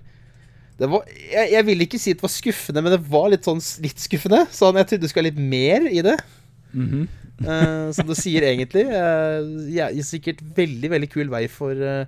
[0.75, 3.61] det var, jeg, jeg vil ikke si det var skuffende, men det var litt sånn
[3.83, 4.41] litt skuffende.
[4.51, 6.15] Sånn, jeg trodde det skulle være litt mer i det.
[6.75, 7.05] Mm -hmm.
[7.47, 8.83] uh, som du sier egentlig.
[8.83, 12.03] Uh, ja, sikkert veldig, veldig kul vei for uh,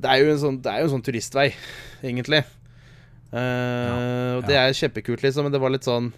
[0.00, 1.52] det, er jo en sånn, det er jo en sånn turistvei,
[2.02, 2.42] egentlig.
[3.30, 6.10] Eh, og det er kjempekult, liksom, men det var litt sånn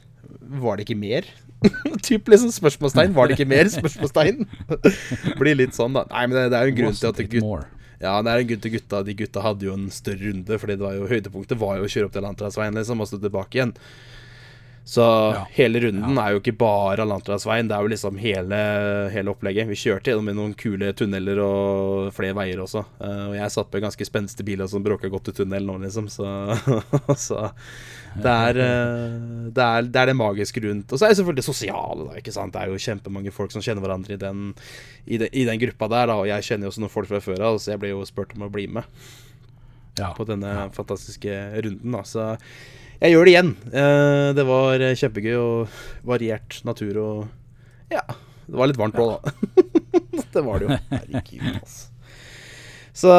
[0.62, 1.28] Var det ikke mer?
[2.08, 3.14] typ liksom Spørsmålstegn.
[3.14, 3.70] Var det ikke mer?
[3.72, 4.46] Spørsmålstegn.
[5.40, 6.06] Blir litt sånn, da.
[6.10, 7.68] Nei, men det, det er jo en grunn til at gutt,
[8.02, 9.02] ja, det er en grunn til gutta.
[9.06, 11.92] De gutta hadde jo en større runde, Fordi det var jo høydepunktet var jo å
[11.92, 13.76] kjøre opp til Lantrasveien liksom, og så tilbake igjen.
[14.84, 15.00] Så
[15.32, 15.44] Ja.
[15.54, 18.56] hele runden er jo ikke bare Alantrasveien, det er jo liksom hele,
[19.14, 19.68] hele opplegget.
[19.70, 22.82] Vi kjørte gjennom noen kule tunneler og flere veier også.
[23.00, 25.78] Eh, og jeg satt på en ganske spenstige biler som bråka godt i tunnelen nå,
[25.84, 26.08] liksom.
[26.10, 26.26] Så,
[27.16, 27.52] så
[28.18, 29.16] det, er, eh,
[29.54, 30.90] det, er, det er det magiske rundt.
[30.92, 32.18] Og så er det selvfølgelig det sosiale, da.
[32.18, 32.52] ikke sant?
[32.52, 34.52] Det er jo kjempemange folk som kjenner hverandre i den,
[35.06, 36.10] i den, i den gruppa der.
[36.10, 36.18] Da.
[36.18, 38.34] Og jeg kjenner jo også noen folk fra før av, så jeg ble jo spurt
[38.34, 38.82] om å bli med
[39.98, 40.10] Ja.
[40.16, 41.30] på denne fantastiske
[41.62, 41.92] runden.
[41.94, 42.02] Da.
[42.02, 42.36] Så
[43.02, 43.54] jeg gjør det igjen.
[43.74, 47.16] Eh, det var eh, kjempegøy og variert natur og
[47.92, 48.04] Ja.
[48.42, 49.32] Det var litt varmt òg, da.
[50.34, 50.76] det var det jo.
[50.90, 51.88] Herregud, altså.
[52.92, 53.12] Så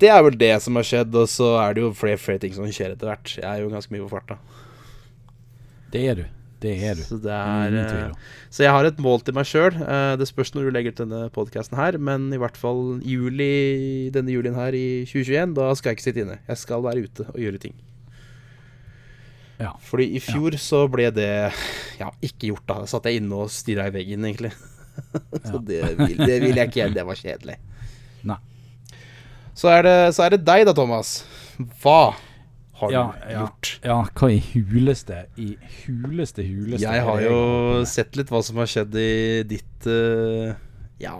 [0.00, 2.54] det er vel det som har skjedd, og så er det jo flere, flere ting
[2.56, 3.34] som skjer etter hvert.
[3.36, 4.38] Jeg er jo ganske mye på farta.
[5.92, 6.24] Det er du.
[6.62, 7.02] Det er du.
[7.04, 8.30] Så det er eh.
[8.54, 9.76] Så jeg har et mål til meg sjøl.
[10.18, 14.32] Det spørs når du legger ut denne podkasten her, men i hvert fall juli, denne
[14.32, 16.40] julien her i 2021, da skal jeg ikke sitte inne.
[16.48, 17.76] Jeg skal være ute og gjøre ting.
[19.58, 19.72] Ja.
[19.82, 21.30] Fordi i fjor så ble det
[21.98, 22.76] ja, ikke gjort, da.
[22.90, 24.52] Satt jeg inne og stirra i veggen, egentlig.
[25.48, 26.88] så det vil, det vil jeg ikke.
[26.94, 27.58] Det var kjedelig.
[28.28, 28.38] Nei.
[29.58, 31.20] Så er, det, så er det deg da, Thomas.
[31.82, 32.14] Hva
[32.78, 33.72] har Ja, du gjort?
[33.82, 35.48] Ja, hva i huleste I
[35.80, 37.38] huleste, huleste Jeg har jo
[37.90, 40.52] sett litt hva som har skjedd i ditt uh,
[41.02, 41.16] Ja,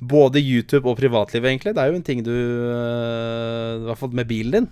[0.00, 1.76] både YouTube og privatliv, egentlig.
[1.76, 4.68] Det er jo en ting du uh, I hvert fall med bilen din.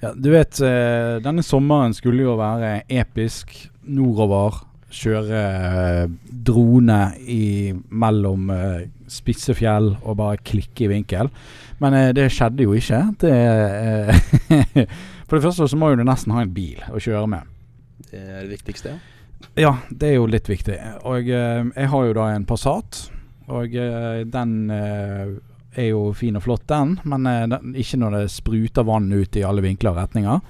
[0.00, 3.52] Ja, du vet, eh, denne sommeren skulle jo være episk
[3.84, 4.62] nordover.
[4.90, 6.06] Kjøre eh,
[6.48, 11.28] drone i, mellom eh, spisse fjell og bare klikke i vinkel.
[11.84, 13.02] Men det skjedde jo ikke.
[13.20, 13.34] Det,
[15.28, 17.52] for det første så må jo du nesten ha en bil å kjøre med.
[18.10, 18.96] Det er det viktigste.
[18.96, 19.06] Ja.
[19.56, 20.76] Ja, det er jo litt viktig.
[21.08, 23.06] Og jeg har jo da en Passat.
[23.50, 24.52] Og den
[25.78, 26.96] er jo fin og flott, den.
[27.08, 30.40] Men eh, den, ikke når det spruter vann ut i alle vinkler og retninger.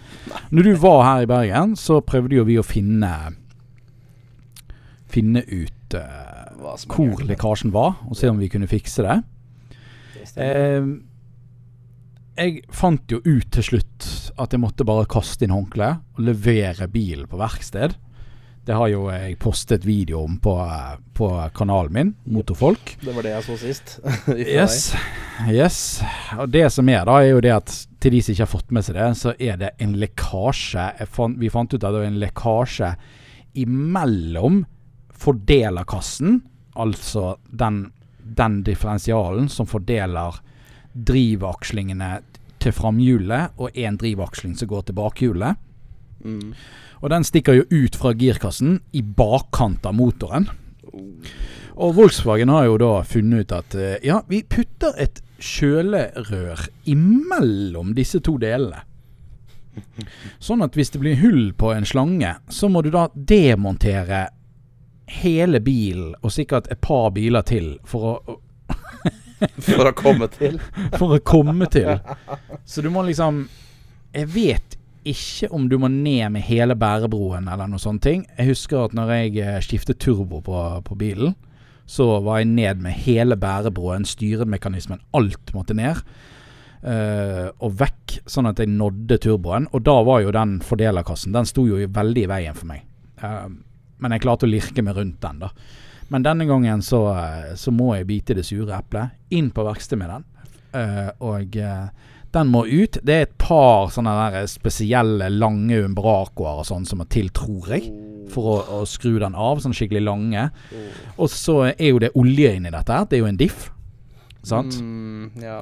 [0.50, 3.12] Når du var her i Bergen, så prøvde jo vi å finne
[5.11, 9.16] Finne ut er hvor lekkasjen var, og se om vi kunne fikse det.
[10.37, 10.44] Det.
[10.44, 10.90] Eh,
[12.40, 14.06] jeg fant jo ut til slutt
[14.40, 17.96] at jeg måtte bare kaste inn håndkleet og levere bilen på verksted.
[18.66, 22.96] Det har jo jeg postet video om på, eh, på kanalen min, Motorfolk.
[23.01, 23.94] det var det jeg så sist.
[24.37, 24.92] Yes,
[25.49, 25.79] yes.
[26.38, 28.75] Og det som er da, er jo det at til de som ikke har fått
[28.77, 31.07] med seg det, så er det en lekkasje.
[31.09, 32.92] Fant, vi fant ut at det var en lekkasje
[33.61, 34.62] imellom
[35.20, 36.40] fordelerkassen,
[36.81, 37.90] altså den,
[38.23, 40.38] den differensialen som fordeler
[40.92, 42.20] drivakslingene
[42.61, 45.61] til framhjulet, og én drivaksling som går til bakhjulet.
[46.24, 46.52] Mm.
[47.00, 50.50] Og den stikker jo ut fra girkassen i bakkant av motoren.
[51.80, 57.94] Og Volkswagen har jo da funnet ut at eh, ja, vi putter et kjølerør imellom
[57.96, 58.85] disse to delene.
[60.42, 64.26] Sånn at hvis det blir hull på en slange, så må du da demontere
[65.11, 68.38] hele bilen, og sikkert et par biler til, for å,
[69.64, 70.59] For å komme til.
[71.00, 71.96] for å komme til.
[72.68, 73.46] Så du må liksom
[74.12, 74.76] Jeg vet
[75.08, 78.26] ikke om du må ned med hele bærebroen eller noe sånne ting.
[78.36, 81.34] Jeg husker at når jeg eh, skiftet turbo på, på bilen,
[81.90, 86.04] så var jeg ned med hele bærebroen, styremekanismen, alt måtte ned.
[86.80, 89.66] Uh, og vekk, sånn at jeg nådde turboen.
[89.74, 92.86] Og da var jo den fordelerkassen Den sto jo veldig i veien for meg.
[93.20, 93.50] Uh,
[94.00, 95.50] men jeg klarte å lirke meg rundt den, da.
[96.10, 97.02] Men denne gangen så,
[97.58, 99.18] så må jeg bite det sure eplet.
[99.36, 100.24] Inn på verkstedet med den.
[100.70, 101.58] Uh, og
[102.34, 103.00] Den må ut.
[103.02, 107.72] Det er et par sånne der spesielle lange umbracoer og sånn som må til, tror
[107.74, 107.90] jeg.
[108.30, 109.62] For å, å skru den av.
[109.62, 110.46] Sånn skikkelig lange.
[111.18, 112.94] Og så er jo det olje inni dette.
[112.94, 113.10] her.
[113.10, 113.68] Det er jo en diff.
[114.46, 114.78] Sant?
[114.80, 115.60] Mm, ja.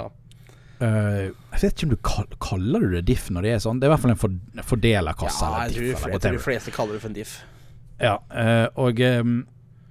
[0.78, 3.80] Uh, jeg vet ikke om du kall, kaller du det diff når det er sånn.
[3.80, 4.34] Det er i hvert fall en for,
[4.74, 5.46] fordelerkasse.
[5.48, 7.38] ja, eller jeg tror, diff, eller jeg tror de fleste kaller det for en diff.
[7.98, 9.40] Ja, uh, og um,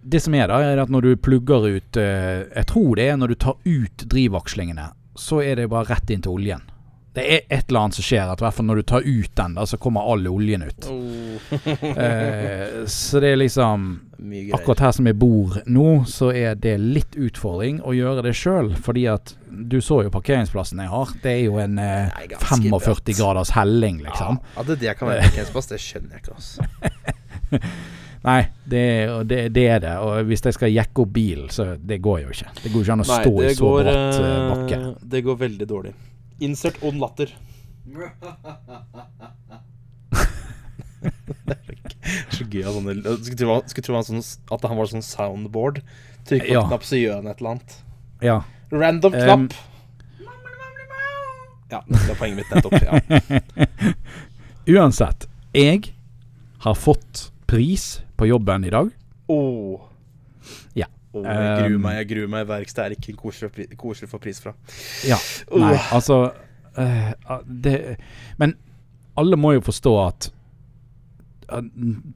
[0.08, 3.18] det som er da, er at når du plugger ut eh, Jeg tror det er
[3.20, 4.86] når du tar ut drivakslingene,
[5.18, 6.66] så er det bare rett inn til oljen.
[7.18, 9.32] Det er et eller annet som skjer, at i hvert fall når du tar ut
[9.40, 10.90] den, da, så kommer all oljen ut.
[10.94, 11.24] Oh,
[11.98, 13.88] Eh, så det er liksom.
[14.54, 18.70] Akkurat her som jeg bor nå, så er det litt utfordring å gjøre det sjøl.
[18.86, 21.14] Fordi at du så jo parkeringsplassen jeg har.
[21.24, 24.38] Det er jo en eh, Nei, 45 graders helling, liksom.
[24.44, 26.38] Ja, at det, det kan være parkeringsplass, det skjønner jeg ikke.
[26.38, 27.64] Altså.
[28.24, 29.94] Nei, det, og det, det er det.
[30.04, 32.50] Og hvis jeg skal jekke opp bilen, så det går jo ikke.
[32.64, 34.80] Det går ikke an å stå i så bratt eh, bakke.
[35.14, 35.94] det går veldig dårlig.
[36.44, 37.32] Insert ond latter.
[42.32, 45.76] Så gøy av sånne Skulle tro, skulle tro han sånn, at han var sånn soundboard.
[46.28, 46.62] Trykker på Ja.
[46.64, 47.72] en knapp, så gjør han et eller annet.
[48.24, 48.38] Ja.
[48.72, 49.54] Random Um, knapp.
[51.72, 52.74] ja, det var poenget mitt nettopp.
[52.84, 53.00] Ja.
[54.82, 55.80] Uansett, jeg
[56.66, 58.90] har fått pris på jobben i dag.
[59.32, 59.82] Åh.
[60.78, 60.88] Ja.
[61.14, 61.96] Oh, jeg gruer Um, meg.
[62.02, 62.48] Jeg gruer meg.
[62.50, 64.54] Verksted er ikke koselig å få pris fra.
[65.08, 65.18] Ja.
[65.56, 66.20] Nei, altså
[66.78, 67.98] uh, det,
[68.38, 68.56] Men
[69.18, 70.30] alle må jo forstå at
[71.52, 71.64] uh,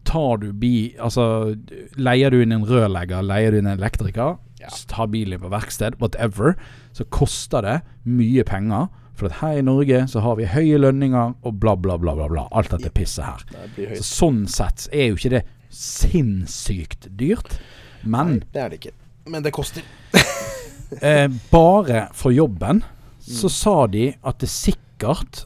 [0.07, 0.93] Tar du bi...
[1.01, 1.55] Altså,
[1.97, 4.69] leier du inn en rørlegger, leier du inn en elektriker, Ja.
[4.91, 6.53] tar bilen på verksted, whatever,
[6.93, 8.91] så koster det mye penger.
[9.21, 12.25] For at her i Norge så har vi høye lønninger og bla, bla, bla, bla.
[12.31, 13.43] bla alt dette pisset her.
[13.75, 17.59] Det Så sånn sett er jo ikke det sinnssykt dyrt.
[18.01, 18.95] Men Nei, det er det ikke.
[19.29, 19.85] Men det koster.
[21.05, 22.81] eh, bare for jobben
[23.21, 23.53] så Mm.
[23.53, 25.43] sa de at det sikkert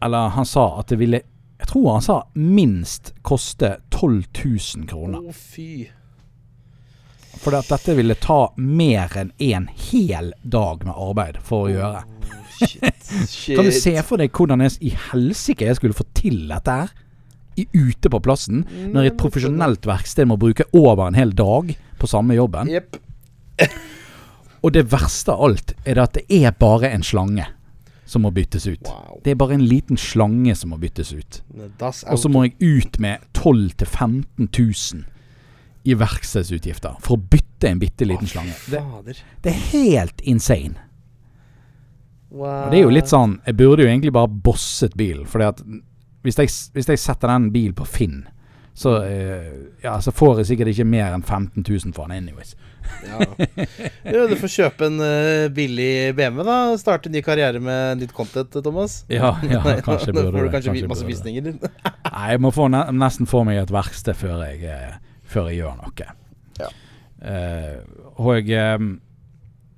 [0.00, 1.18] Eller han sa at det ville
[1.58, 4.24] Jeg tror han sa minst koste 12
[4.78, 5.18] 000 kroner.
[5.26, 5.88] Å, fy.
[7.42, 12.04] For at dette ville ta mer enn en hel dag med arbeid for å gjøre.
[12.58, 13.10] Shit.
[13.28, 13.56] Shit.
[13.56, 16.94] Kan du se for deg hvordan jeg i helsike jeg skulle få til dette her?
[17.58, 18.62] I, ute på plassen,
[18.94, 22.70] når et profesjonelt verksted må bruke over en hel dag på samme jobben.
[22.70, 22.98] Yep.
[24.62, 27.46] Og det verste av alt er det at det er bare en slange
[28.08, 28.88] som må byttes ut.
[28.88, 29.20] Wow.
[29.24, 31.42] Det er bare en liten slange som må byttes ut.
[31.82, 35.04] Og så må jeg ut med 12 000-15 000
[35.88, 38.54] i verkstedsutgifter for å bytte en bitte liten slange.
[38.70, 40.87] Det, det er helt insane.
[42.30, 42.66] Wow.
[42.66, 45.24] Og det er jo litt sånn Jeg burde jo egentlig bare bosset bilen.
[45.28, 45.62] Fordi at
[46.26, 48.26] hvis jeg, hvis jeg setter den bilen på Finn,
[48.78, 52.52] så, eh, ja, så får jeg sikkert ikke mer enn 15 000 for den anyways.
[53.02, 53.24] Ja.
[54.06, 56.58] Jo, du får kjøpe en eh, billig BMW, da.
[56.78, 59.00] Starte en ny karriere med nytt content, Thomas.
[59.10, 61.50] Ja, ja Nei, kanskje da burde får du kanskje, kanskje masse visninger.
[62.12, 64.94] Nei, jeg må få ne nesten få meg et verksted før jeg, eh,
[65.26, 66.08] før jeg gjør noe.
[66.58, 66.70] Ja.
[67.18, 68.78] Uh, og jeg,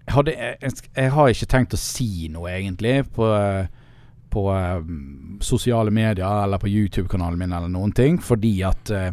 [0.09, 3.67] hadde, jeg, jeg, jeg har ikke tenkt å si noe, egentlig, på, eh,
[4.31, 9.11] på um, sosiale medier eller på YouTube-kanalen min eller noen ting, fordi at uh,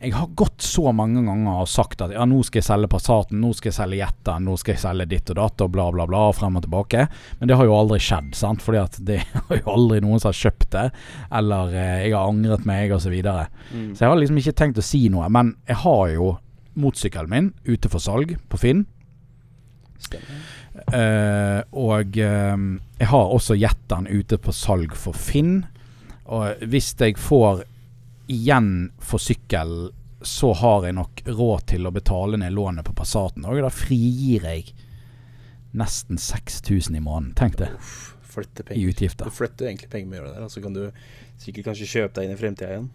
[0.00, 3.40] jeg har gått så mange ganger og sagt at ja, nå skal jeg selge Passaten,
[3.42, 6.06] nå skal jeg selge Jetta, nå skal jeg selge ditt og datt og bla, bla,
[6.08, 7.04] bla, og frem og tilbake.
[7.38, 8.64] Men det har jo aldri skjedd, sant?
[8.64, 9.18] Fordi at det
[9.50, 10.86] har jo aldri noen som har kjøpt det,
[11.42, 13.50] eller eh, jeg har angret meg, og så videre.
[13.74, 13.90] Mm.
[13.92, 16.30] Så jeg har liksom ikke tenkt å si noe, men jeg har jo
[16.80, 18.86] motorsykkelen min ute for salg på Finn.
[20.10, 22.56] Eh, og eh,
[23.00, 25.64] jeg har også Jetteren ute på salg for Finn.
[26.30, 27.64] Og hvis jeg får
[28.30, 29.90] igjen for sykkel,
[30.22, 33.46] så har jeg nok råd til å betale ned lånet på Passaten.
[33.48, 34.70] Og da frigir jeg
[35.76, 37.34] nesten 6000 i måneden.
[37.38, 37.70] Tenk det,
[38.30, 39.26] Flytte i utgifter.
[39.26, 40.82] Du flytter egentlig penger med å gjøre det der, så kan du
[41.40, 42.90] sikkert kanskje kjøpe deg inn i fremtida igjen.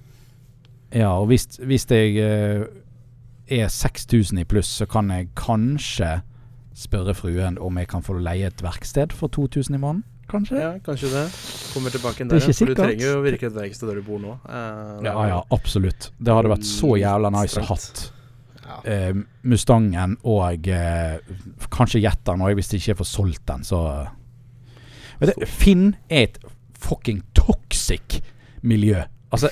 [0.96, 2.64] Ja, og hvis, hvis jeg uh,
[3.52, 6.22] er 6000 i pluss, så kan jeg kanskje
[6.76, 10.04] spørre fruen om jeg kan få leie et verksted for 2000 i måneden.
[10.28, 10.58] Kanskje?
[10.58, 11.22] Ja, kanskje det.
[11.74, 12.56] Kommer tilbake inn Det er der.
[12.58, 14.34] For du trenger jo virkelig et verksted der du bor nå.
[14.50, 16.10] Eh, Ja, ja, absolutt.
[16.18, 18.02] Det hadde vært så jævla nice å hatt
[18.66, 18.80] Ja.
[18.90, 19.14] eh,
[19.46, 21.20] Mustangen og eh,
[21.70, 23.84] kanskje Jetteren òg, hvis de ikke får solgt den, så
[25.22, 26.40] Vet du, Finn er et
[26.76, 28.20] fucking toxic
[28.66, 29.04] miljø.
[29.32, 29.50] Altså,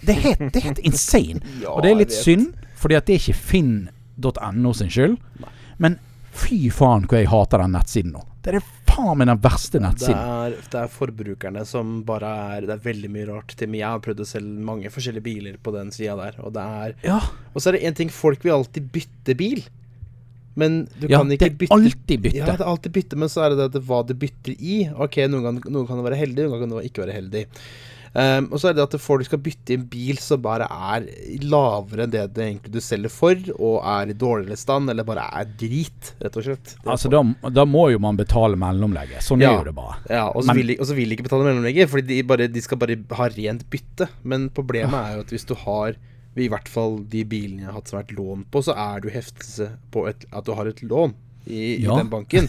[0.00, 1.40] det er helt, det er helt insane.
[1.64, 5.18] Ja, Og det er litt synd, fordi at det er ikke finn.no sin skyld.
[5.42, 5.50] Nei.
[5.78, 5.98] Men
[6.34, 8.22] fy faen hvor jeg hater den nettsiden nå.
[8.44, 10.18] Det er faen meg den verste Det nettsiden.
[10.18, 13.54] er, det er forbrukerne som bare er Det er veldig mye rart.
[13.56, 13.80] Til meg.
[13.80, 16.94] jeg har prøvd å selge mange forskjellige biler på den sida der, og det er
[17.06, 17.20] Ja,
[17.54, 19.64] Og så er det én ting folk vil alltid bytte bil.
[20.56, 22.36] Men du Ja, kan ikke det er bytte alltid bytte.
[22.38, 24.76] Ja, det er alltid bytte, men så er det det at hva du bytter i.
[24.94, 27.46] Ok, noen ganger noen kan være heldig, noen ganger kan det ikke være heldig.
[28.14, 31.06] Ehm, og så er det at folk skal bytte inn bil som bare er
[31.42, 35.26] lavere enn det det egentlig du selger for, og er i dårligere stand, eller bare
[35.34, 36.76] er drit, rett og slett.
[36.86, 39.24] Altså, da, da må jo man betale mellomlegget.
[39.26, 39.52] Sånn Ja.
[39.52, 39.98] er jo det bare.
[40.08, 43.28] Ja, og så vil, vil de ikke betale mellomlegget, fordi de, de skal bare ha
[43.34, 44.08] rent bytte.
[44.22, 45.98] Men problemet er jo at hvis du har
[46.34, 49.00] i hvert fall de bilene jeg har hatt som har vært lån på, så er
[49.00, 51.14] det jo heftelse på et, at du har et lån
[51.46, 51.92] i, Ja.
[51.94, 52.48] i den banken.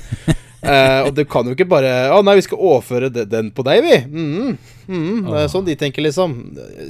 [0.66, 3.64] uh, og du kan jo ikke bare Å nei, vi skal overføre de- den på
[3.68, 3.98] deg, vi.
[4.10, 6.38] Mm, mm, Det er sånn de tenker, liksom.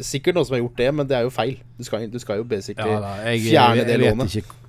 [0.01, 1.57] Sikkert noen som har gjort det, men det er jo feil.
[1.77, 4.35] Du skal, du skal jo basically Ja, da, jeg, fjerne jeg, det jeg, lånet.
[4.37, 4.61] ikke,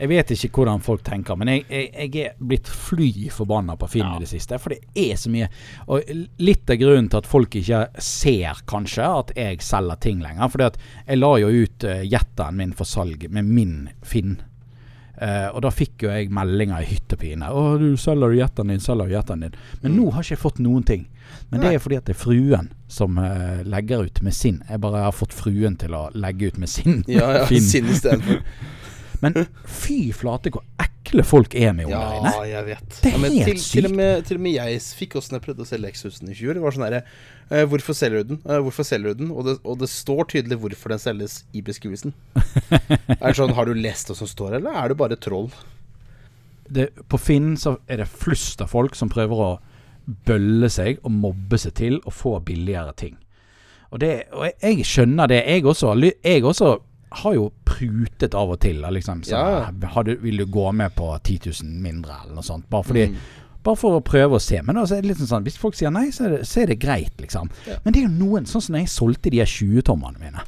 [0.00, 3.86] jeg vet ikke hvordan folk tenker, men jeg, jeg, jeg er blitt fly forbanna på
[3.92, 4.14] Finn Ja.
[4.16, 4.56] i det siste.
[4.58, 5.50] For det er så mye.
[5.92, 6.08] Og
[6.40, 10.48] litt av grunnen til at folk ikke ser, kanskje, at jeg selger ting lenger.
[10.48, 14.38] Fordi at jeg la jo ut uh, jetteren min for salg med min Finn.
[15.20, 17.50] Eh, og da fikk jo jeg meldinger i hyttepine.
[17.52, 20.86] 'Å, du selger jetten din, selger jetten din.' Men nå har ikke jeg fått noen
[20.86, 21.08] ting.
[21.50, 24.62] Men det er fordi at det er fruen som uh, legger ut med sin.
[24.68, 28.40] Jeg bare har fått fruen til å legge ut med sin Ja, ja, sinn istedenfor.
[29.22, 29.36] Men
[29.68, 32.46] fy flate hvor ekle folk er med Ja, under inne.
[32.48, 32.96] jeg vet.
[33.02, 35.40] Det er ja, helt til, til, og med, til og med jeg fikk oss når
[35.40, 36.56] jeg prøvde å selge Lexusen i fjor.
[36.56, 37.02] Det var sånn herre
[37.50, 38.42] Hvorfor selger du den?
[38.46, 39.30] Eh, hvorfor selger du den?
[39.34, 42.14] Og det, og det står tydelig hvorfor den selges i beskrivelsen.
[43.16, 45.50] er det sånn, Har du lest det som står, eller er du bare troll?
[46.70, 49.50] Det, på Finn så er det flust av folk som prøver å
[50.26, 53.16] bølle seg og mobbe seg til å få billigere ting.
[53.90, 55.42] Og, det, og jeg, skjønner det.
[55.50, 56.70] Jeg også, jeg også
[57.24, 58.84] har jo prutet av og til.
[58.86, 60.02] Liksom, så, Ja.
[60.06, 62.68] du, vil du gå med på 10 000 mindre, eller noe sånt?
[62.70, 63.16] Bare fordi Mm.
[63.66, 64.60] Bare for å prøve å se.
[64.64, 66.70] Men altså, er det litt sånn, hvis folk sier nei, så er det, så er
[66.72, 67.50] det greit, liksom.
[67.68, 67.76] Ja.
[67.84, 70.46] Men det er jo noen, sånn som når jeg solgte de 20-tommene mine.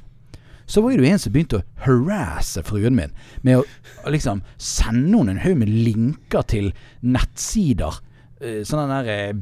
[0.70, 3.12] Så var det jo en som begynte å harasse fruen min
[3.44, 3.66] med å,
[4.06, 6.70] å liksom sende henne en haug med linker til
[7.04, 7.98] nettsider.
[8.42, 9.34] Eh, Sånne der eh,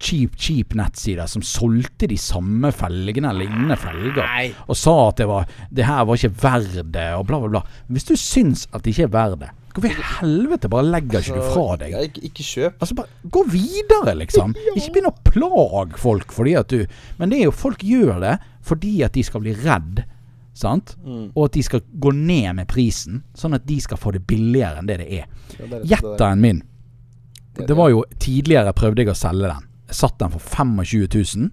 [0.00, 4.22] cheap, cheap nettsider som solgte de samme felgene, eller lignende felger.
[4.22, 4.46] Nei.
[4.68, 7.84] Og sa at det, var, det her var ikke verdt det, og bla, bla, bla.
[7.92, 11.38] Hvis du syns at det ikke er verdt det, hvorfor i helvete bare legger ikke
[11.38, 11.94] du fra deg?
[12.08, 12.76] Ikke, ikke kjøp.
[12.78, 14.54] Altså bare Gå videre, liksom.
[14.76, 16.84] Ikke begynn å plage folk fordi at du
[17.18, 20.04] Men det er jo folk gjør det fordi at de skal bli redd.
[20.56, 20.94] Sant?
[21.04, 21.26] Mm.
[21.34, 24.78] Og at de skal gå ned med prisen, sånn at de skal få det billigere
[24.80, 25.26] enn det det er.
[25.26, 25.90] Ja, det er rett og slett det.
[25.90, 26.62] Jetteren min
[27.56, 29.66] Det- Det var jo Tidligere prøvde jeg å selge den.
[29.88, 31.06] Jeg satt den for 25
[31.42, 31.50] 000.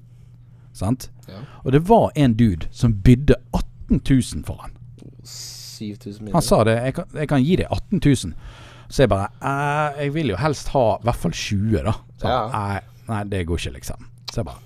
[0.74, 1.10] Sant?
[1.28, 1.34] Ja.
[1.66, 4.78] Og det var en dude som bydde 18 000 for den.
[5.24, 6.34] 7000 mindre.
[6.34, 6.76] Han sa det.
[6.84, 8.34] Jeg kan, jeg kan gi deg 18 000.
[8.90, 11.94] Så jeg bare eh, Jeg vil jo helst ha i hvert fall 20, da.
[12.20, 12.48] Så, Ja.
[12.52, 14.06] nei, nei, det går ikke, liksom.
[14.32, 14.58] Så jeg bare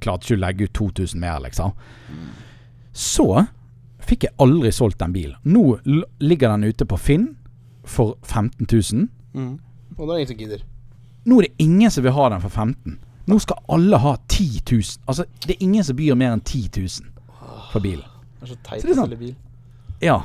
[0.00, 1.72] Klarte ikke å legge ut 2000 mer, liksom.
[2.92, 3.46] Så
[4.04, 5.36] fikk jeg aldri solgt den bilen.
[5.44, 5.78] Nå
[6.20, 7.36] ligger den ute på Finn
[7.84, 9.08] for 15 000.
[9.34, 9.58] Mm.
[9.96, 10.62] Og det er ingen som gidder.
[11.24, 14.60] Nå er det ingen som vil ha den for 15 Nå skal alle ha 10
[14.68, 14.82] 000.
[15.08, 16.88] Altså, det er ingen som byr mer enn 10 000
[17.72, 18.04] for bilen.
[18.40, 19.34] Det er så teit å selge bil.
[20.04, 20.18] Ja.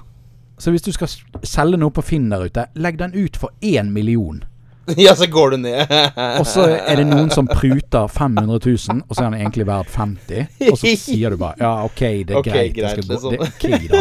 [0.60, 1.08] Så hvis du skal
[1.48, 4.44] selge noe på Finn der ute, legg den ut for 1 million.
[5.06, 5.92] ja, så går du ned.
[6.40, 9.92] Og så er det noen som pruter 500 000, og så er han egentlig verdt
[9.96, 12.74] 50 Og så sier du bare ja, OK, det er Ok, greit.
[12.78, 13.32] greit, liksom.
[13.34, 14.00] Det ok, da.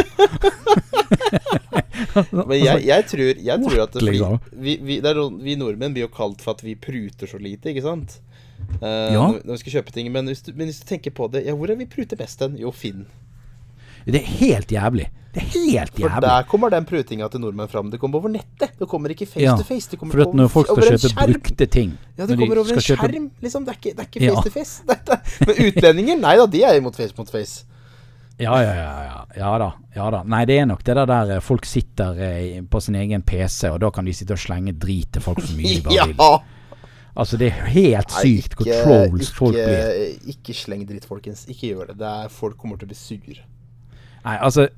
[2.49, 6.13] Men jeg, jeg, tror, jeg tror at vi, vi, er, noen- vi nordmenn blir jo
[6.15, 8.19] kalt for at vi pruter så lite, ikke sant?
[8.83, 9.21] Uh, Ja.
[9.23, 10.11] når, når vi skal kjøpe ting.
[10.15, 12.41] Men hvis, du, men hvis du tenker på det, ja, hvor er vi pruter best
[12.45, 12.57] hen?
[12.61, 13.07] Jo, Finn.
[14.09, 15.07] Det er helt jævlig.
[15.35, 16.11] Det er helt jævlig.
[16.15, 17.91] For der kommer den prutinga til nordmenn fram.
[17.93, 18.73] Det kommer over nettet.
[18.81, 19.91] Det kommer ikke face Ja, to face.
[19.93, 22.73] Det kommer For at når folk skal kjøpe brukte ting Ja, det kommer de over
[22.73, 23.31] en kjøpe- skjerm.
[23.45, 24.35] Liksom, det er ikke, det er ikke Ja.
[24.35, 24.83] face to face.
[24.89, 27.65] Det er- Men utlendinger, nei da, de er imot face mot face.
[28.41, 29.25] Ja, ja, ja, ja.
[29.37, 29.71] Ja da.
[29.97, 30.23] Ja da.
[30.25, 33.81] Nei, det er nok det der eh, folk sitter eh, på sin egen PC, og
[33.81, 36.07] da kan de sitte og slenge drit til folk så mye de bare Ja!
[36.07, 36.41] vil.
[37.19, 40.19] Altså, det er helt sykt hvor trolls folk blir.
[40.31, 41.47] Ikke sleng dritt, folkens.
[41.51, 41.97] Ikke gjør det.
[41.99, 43.43] det er, folk kommer til å bli sure.
[44.25, 44.69] Nei, altså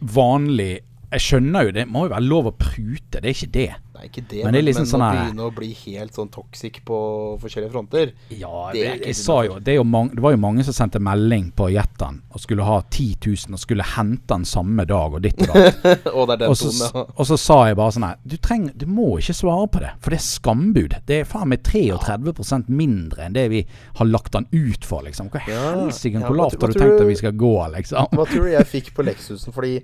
[0.00, 3.68] vanlig Jeg skjønner jo det må jo være lov å prute, det er ikke det.
[3.98, 6.76] Nei, ikke det, Men det liksom men sånn å begynne å bli helt sånn toxic
[6.86, 6.98] på
[7.42, 10.62] forskjellige fronter Ja, Det jeg, jeg sa jo det, jo mange, det var jo mange
[10.68, 14.84] som sendte melding på Jetteren og skulle ha 10 000 og skulle hente den samme
[14.86, 16.06] dag og ditt og datt.
[16.18, 17.04] Og det Og ja.
[17.08, 19.92] og så sa jeg bare sånn her du, trenger, du må ikke svare på det,
[20.04, 20.96] for det er skambud.
[21.08, 23.64] Det er faen meg 33% mindre enn det vi
[23.98, 25.32] har lagt den ut for, liksom.
[25.32, 25.62] Hva Ja.
[25.80, 28.12] helsike, Ja, hvor lavt har du tenkt at vi skal gå, liksom?
[28.14, 29.54] Hva tror du jeg fikk på Lexusen?
[29.56, 29.80] Fordi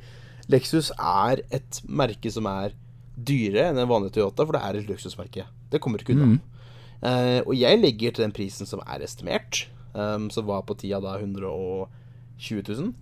[0.53, 2.74] Lexus er et merke som er
[3.14, 5.47] dyrere enn en vanlig Toyota, for det er et luksusmerke.
[5.70, 6.34] Det kommer ikke unna.
[6.34, 6.42] Mm.
[7.05, 11.01] Uh, og jeg legger til den prisen som er estimert, um, som var på tida
[11.05, 11.88] da 120
[12.64, 12.92] 000.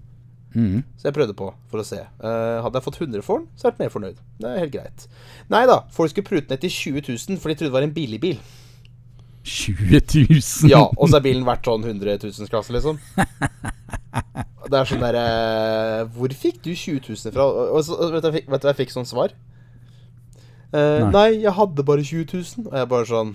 [0.53, 0.82] Mm.
[0.99, 2.03] Så jeg prøvde på for å se.
[2.20, 4.24] Uh, hadde jeg fått 100 for den, så hadde jeg vært mer fornøyd.
[4.43, 5.07] Det er helt greit.
[5.53, 7.97] Nei da, folk skulle prute ned til 20 000, for de trodde det var en
[7.97, 8.43] billig bil.
[9.43, 10.70] 20 000?
[10.70, 13.01] Ja, og så er bilen verdt sånn 100 000 klasse, liksom.
[14.13, 15.25] Det er sånn derre
[16.15, 17.47] Hvor fikk du 20 000 fra?
[17.73, 19.35] Og så, vet, du, vet du hva jeg fikk som svar?
[20.73, 21.11] Eh, Nei.
[21.13, 21.31] nei.
[21.43, 22.69] jeg hadde bare 20 000.
[22.71, 23.35] Og jeg bare sånn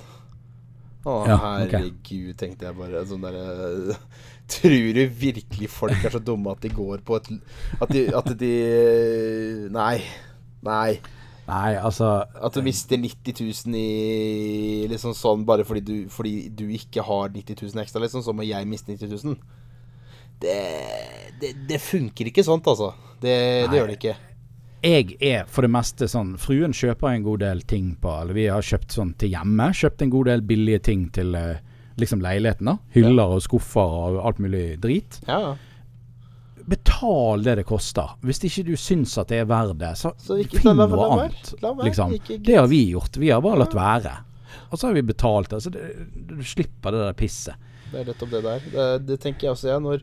[1.08, 3.04] Å, Ja, herregud, herregud, tenkte jeg bare.
[3.10, 3.98] Sånn derre
[4.58, 7.30] Tror du virkelig folk er så dumme at de går på et
[7.82, 8.54] At de, at de
[9.76, 10.00] Nei.
[10.66, 10.98] Nei.
[11.48, 12.10] Nei, altså
[12.44, 17.32] At du mister 90 000 i liksom sånn bare fordi du, fordi du ikke har
[17.32, 19.38] 90 000 ekstra, liksom, så må jeg miste 90 000.
[20.40, 20.58] Det,
[21.42, 22.92] det, det funker ikke sånt, altså.
[23.22, 23.36] Det,
[23.72, 24.16] det gjør det ikke.
[24.86, 28.44] jeg er for det meste sånn Fruen kjøper en god del ting på Eller vi
[28.46, 29.72] har kjøpt sånn til hjemme.
[29.74, 31.58] Kjøpt en god del billige ting til eh,
[31.98, 32.70] liksom leiligheten.
[32.70, 33.82] da Hyller og skuffer
[34.12, 35.18] og alt mulig drit.
[35.28, 35.56] Ja, ja.
[36.68, 38.14] Betal det det koster.
[38.28, 41.54] Hvis ikke du syns at det er verdt det, så, Så ikke- finn noe annet.
[41.88, 42.14] Liksom.
[42.44, 43.18] Det har vi gjort.
[43.18, 44.12] Vi har bare latt være.
[44.70, 45.62] Og så har vi betalt det.
[45.64, 45.84] Så det,
[46.28, 47.56] du slipper det der pisset.
[47.92, 48.60] Det er nettopp det der.
[48.74, 49.80] Det, det tenker jeg også, jeg.
[49.86, 50.02] Når,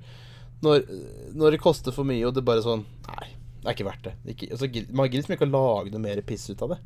[0.64, 0.84] når,
[1.36, 4.14] når det koster for mye, og det bare sånn Nei, det er ikke verdt det.
[4.34, 6.80] Ikke, altså, man gidder liksom ikke å lage noe mer piss ut av det.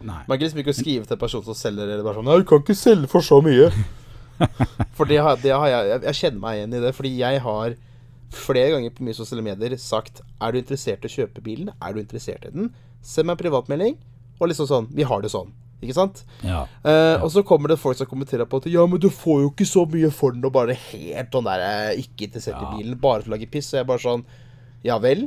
[0.00, 0.22] Nei.
[0.28, 2.40] Man gidder liksom ikke å skrive til en person som selger eller bare sånn Nei,
[2.42, 3.70] du kan ikke selge for så mye.
[4.98, 6.94] for det har, det har jeg, jeg Jeg kjenner meg igjen i det.
[6.96, 7.76] Fordi jeg har
[8.36, 11.70] flere ganger på mye sosiale medier sagt Er du interessert i å kjøpe bilen?
[11.80, 12.72] Er du interessert i den?
[13.00, 13.96] Send meg en privatmelding.
[14.40, 15.54] Og liksom sånn Vi har det sånn.
[15.84, 16.22] Ikke sant?
[16.42, 16.62] Ja.
[16.84, 19.50] Eh, Og så kommer det folk som kommenterer på at Ja, men du får jo
[19.52, 21.60] ikke så mye for den, og bare helt sånn der
[21.92, 23.72] eh, Ikke interessert i bilen, bare for å lage piss.
[23.74, 24.24] Og jeg bare sånn
[24.86, 25.26] Ja vel?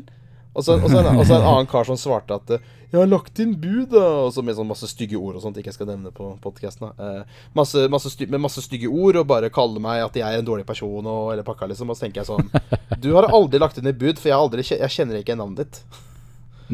[0.57, 2.97] Og så, og så, en, og så en annen kar som svarte at eh, Jeg
[2.97, 3.93] har lagt inn bud.
[3.93, 6.89] Og så med sånn masse stygge ord og sånt ikke jeg skal nevne på podkasten.
[6.97, 10.47] Eh, masse, masse med masse stygge ord, og bare kalle meg at jeg er en
[10.49, 11.93] dårlig person og eller pakka, liksom.
[11.93, 12.49] Og så tenker jeg sånn
[13.05, 15.61] Du har aldri lagt inn et bud, for jeg, har aldri, jeg kjenner ikke navnet
[15.69, 16.01] ditt.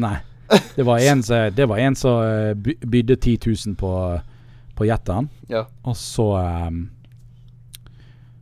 [0.00, 0.16] Nei.
[0.76, 1.22] Det var en
[1.56, 2.54] det var en som eh,
[2.86, 3.92] bydde 10 000 på,
[4.74, 5.28] på jetteren.
[5.50, 5.64] Ja.
[5.82, 6.84] Og så um,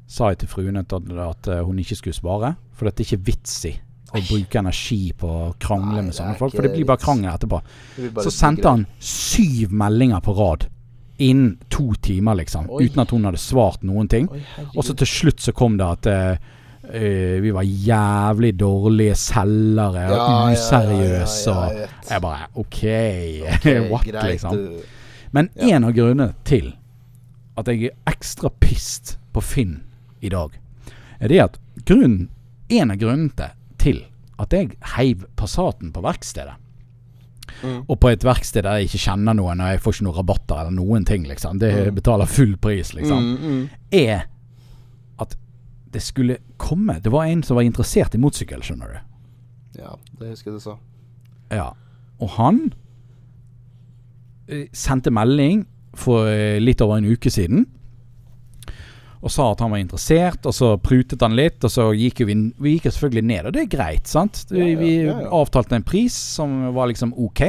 [0.06, 2.54] sa jeg til fruen at, at eh, hun ikke skulle spare.
[2.74, 3.74] For det er ikke vits i
[4.14, 6.54] å bruke energi på å krangle Nei, med sånne folk.
[6.54, 7.60] For det blir bare krangel etterpå.
[8.14, 10.68] Bare Så sendte han syv meldinger på rad
[11.22, 12.68] innen to timer, liksom.
[12.70, 12.86] Oi.
[12.86, 14.28] Uten at hun hadde svart noen ting.
[14.30, 14.42] Oi.
[14.74, 16.46] Og så til slutt så kom det at eh,
[16.92, 21.50] eh, vi var jævlig dårlige selgere og Ja, ja, useriøse.
[21.50, 22.80] ja, ja, og jeg bare OK,
[23.54, 24.56] okay what, greit, liksom.
[24.56, 24.80] du.
[25.32, 26.74] Men en av grunnene til
[27.58, 29.80] at jeg er ekstra pissed på Finn
[30.20, 30.50] i dag,
[31.20, 32.28] er det at grunnen
[32.70, 34.04] En av grunnene til
[34.40, 36.54] at jeg heiv Passaten på verkstedet,
[37.62, 37.84] Mm.
[37.88, 40.60] og på et verksted der jeg ikke kjenner noen, og jeg får ikke noen rabatter
[40.62, 41.94] eller noen ting, liksom, det Mm.
[41.94, 43.68] betaler full pris, liksom, Mm, mm.
[43.92, 44.24] er
[45.94, 48.98] det skulle komme Det var en som var interessert i motorsykkel, skjønner du.
[49.78, 50.74] Ja, det husker jeg du sa.
[51.54, 51.68] Ja.
[52.22, 52.60] Og han
[54.48, 55.64] eh, sendte melding
[55.98, 57.66] for eh, litt over en uke siden.
[59.24, 61.62] Og sa at han var interessert, og så prutet han litt.
[61.64, 64.42] Og så gikk vi, vi gikk selvfølgelig ned, og det er greit, sant?
[64.52, 65.16] Vi ja.
[65.32, 67.46] avtalte en pris som var liksom ok.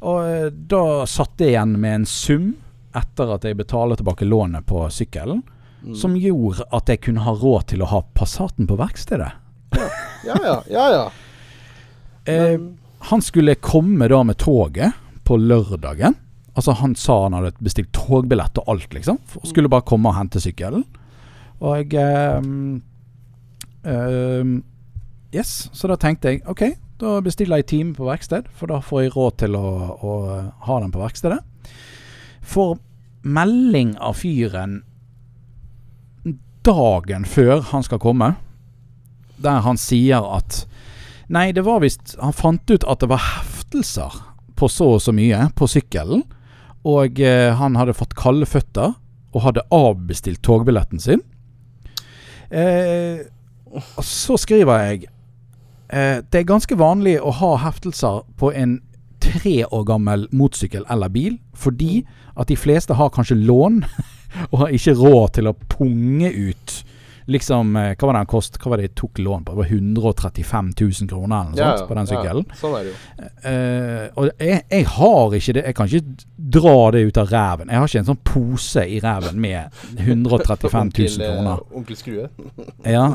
[0.00, 2.50] Og eh, da satt jeg igjen med en sum
[2.96, 5.44] etter at jeg betalte tilbake lånet på sykkelen,
[5.82, 5.94] Mm.
[5.96, 9.30] som gjorde at jeg kunne ha råd til å ha Passaten på verkstedet.
[10.26, 11.04] Ja, ja, ja, ja.
[12.26, 12.78] Eh, Men-
[13.08, 14.92] han skulle komme da med toget
[15.24, 16.14] på lørdagen.
[16.54, 19.18] Altså Han sa han hadde bestilt togbillett og alt, liksom.
[19.36, 20.84] Og Skulle bare komme og hente sykkelen.
[21.62, 22.82] Og ehm,
[23.84, 24.62] ehm,
[25.32, 26.64] Yes, så da tenkte jeg OK,
[26.98, 30.14] da bestiller jeg time på verksted, for da får jeg råd til å, å
[30.66, 31.38] ha den på verkstedet.
[32.42, 32.78] Får
[33.22, 34.80] melding av fyren
[36.66, 38.34] dagen før han skal komme,
[39.40, 40.64] der han sier at
[41.30, 44.16] Nei, det var visst Han fant ut at det var heftelser
[44.58, 46.24] på så og så mye på sykkelen.
[46.84, 48.96] Og eh, han hadde fått kalde føtter
[49.30, 51.22] og hadde avbestilt togbilletten sin.
[52.50, 53.22] Eh,
[53.70, 55.04] og så skriver jeg
[55.94, 58.80] eh, Det er ganske vanlig å ha heftelser på en
[59.22, 62.02] tre år gammel motorsykkel eller bil, fordi
[62.34, 63.84] at de fleste har kanskje lån
[64.50, 66.76] og har ikke råd til å punge ut
[67.30, 68.56] Liksom, eh, hva var det han kost?
[68.58, 69.52] Hva var det jeg tok lån på?
[69.54, 72.46] Det var 135 000 kroner eller noe Ja, sånt på den ja, sykkelen.
[72.58, 72.96] sånn er det jo.
[73.44, 76.26] Uh, og jeg, jeg har ikke det Jeg kan ikke
[76.56, 77.70] dra det ut av ræven.
[77.70, 81.64] Jeg har ikke en sånn pose i ræven med 135 000 eh, kroner.
[81.80, 82.28] Onkel Skrue.
[82.90, 83.06] Ja.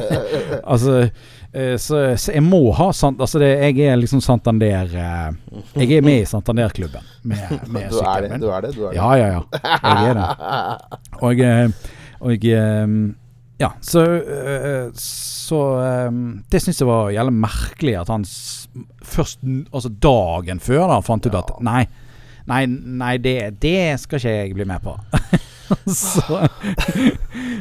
[0.72, 1.08] altså
[1.52, 6.22] så, så jeg må ha sant Altså det, jeg er liksom Santander Jeg er med
[6.22, 8.70] i Santander-klubben med, med Du er det, du er det.
[8.72, 8.96] Du er det.
[8.96, 9.42] Ja, ja, ja.
[9.82, 10.30] Jeg er det.
[11.20, 11.42] Og,
[12.22, 12.46] og
[13.60, 16.12] Ja, så, øh, så øh,
[16.52, 18.24] Det syns jeg var jævlig merkelig at han
[19.04, 19.38] først
[19.74, 21.42] Altså dagen før da fant ut Ja.
[21.44, 21.84] at Nei,
[22.48, 24.96] nei, nei det, det skal ikke jeg bli med på.
[25.86, 26.48] så,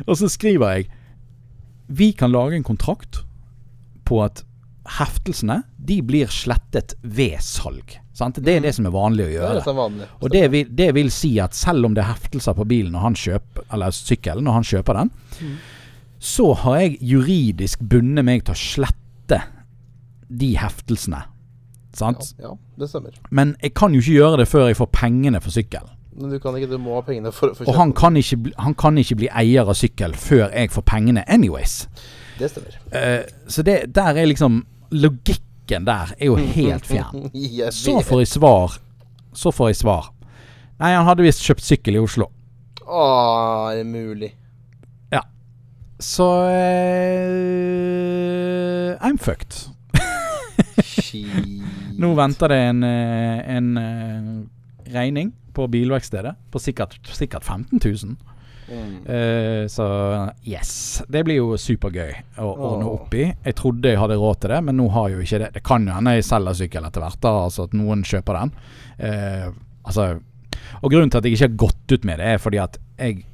[0.08, 0.88] og så skriver jeg
[1.88, 3.22] Vi kan lage en kontrakt
[4.08, 4.42] på at
[4.98, 8.00] heftelsene De blir slettet ved salg.
[8.18, 8.40] Sant?
[8.44, 9.60] Det er det som er vanlig å Det gjøre.
[9.60, 10.08] nesten vanlig.
[10.22, 13.06] Og det vil, det vil si at selv om det er heftelser på bilen når
[13.06, 15.12] han kjøper, eller sykkelen når han kjøper den,
[15.42, 15.54] Mm.
[16.22, 19.40] Så har jeg juridisk bundet meg til å slette
[20.30, 21.24] de heftelsene.
[21.98, 22.36] Sant?
[22.38, 23.16] Ja, ja, det stemmer.
[23.34, 25.98] Men jeg kan jo ikke gjøre det før jeg får pengene for sykkelen.
[26.22, 28.18] Men du kan ikke, du må ha pengene for, for å Og kjøpe han kan,
[28.20, 31.86] ikke, han kan ikke bli eier av sykkel før jeg får pengene anyways.
[32.38, 32.78] Det stemmer.
[32.92, 37.30] Uh, så det, der er liksom Logikken der er jo helt fjern.
[37.72, 38.74] Så får jeg svar.
[39.32, 40.10] Så får jeg svar.
[40.82, 42.28] Nei, han hadde visst kjøpt sykkel i Oslo.
[42.84, 43.04] Å,
[43.72, 44.34] er det mulig?
[46.02, 46.52] Så uh,
[49.06, 49.70] I'm fucked.
[52.02, 54.30] Nå venter det en, eh, en eh,
[54.94, 58.16] regning på bilverkstedet på sikkert, sikkert 15 000.
[58.72, 59.68] Mm.
[59.70, 59.86] Så
[60.48, 61.04] yes.
[61.12, 62.94] Det blir jo supergøy å ordne Åh.
[62.96, 63.26] opp i.
[63.44, 65.50] Jeg trodde jeg hadde råd til det, men nå har jeg jo ikke det.
[65.58, 68.50] Det kan jo hende jeg selger sykkel etter hvert, da, altså at noen kjøper den.
[68.98, 69.48] Eh,
[69.84, 70.04] altså
[70.82, 73.26] Og grunnen til at jeg ikke har gått ut med det, er fordi at jeg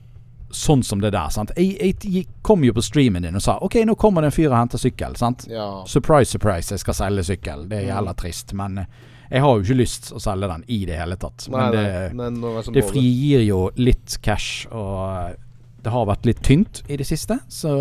[0.50, 1.28] Sånn som det der.
[1.30, 1.52] sant?
[1.58, 4.48] Jeg, jeg, kom jo på streamen din og sa OK, nå kommer det en fyr
[4.52, 5.18] og henter sykkel.
[5.20, 5.43] sant?
[5.52, 5.84] Ja.
[5.86, 7.66] Surprise, surprise, jeg skal selge sykkel.
[7.68, 8.54] Det er jævla trist.
[8.56, 8.86] Men eh,
[9.30, 11.50] jeg har jo ikke lyst å selge den i det hele tatt.
[11.52, 15.02] Nei, Men det, nei, men det frigir jo litt cash, og
[15.34, 15.36] eh,
[15.84, 17.39] det har vært litt tynt i det siste.
[17.52, 17.74] Så,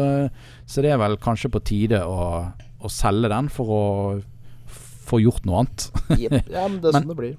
[0.67, 2.51] så det er vel kanskje på tide å,
[2.83, 3.85] å selge den for å
[5.07, 5.89] få gjort noe annet.
[6.19, 6.41] yep.
[6.51, 7.37] Ja, men det er Men- sånn det blir.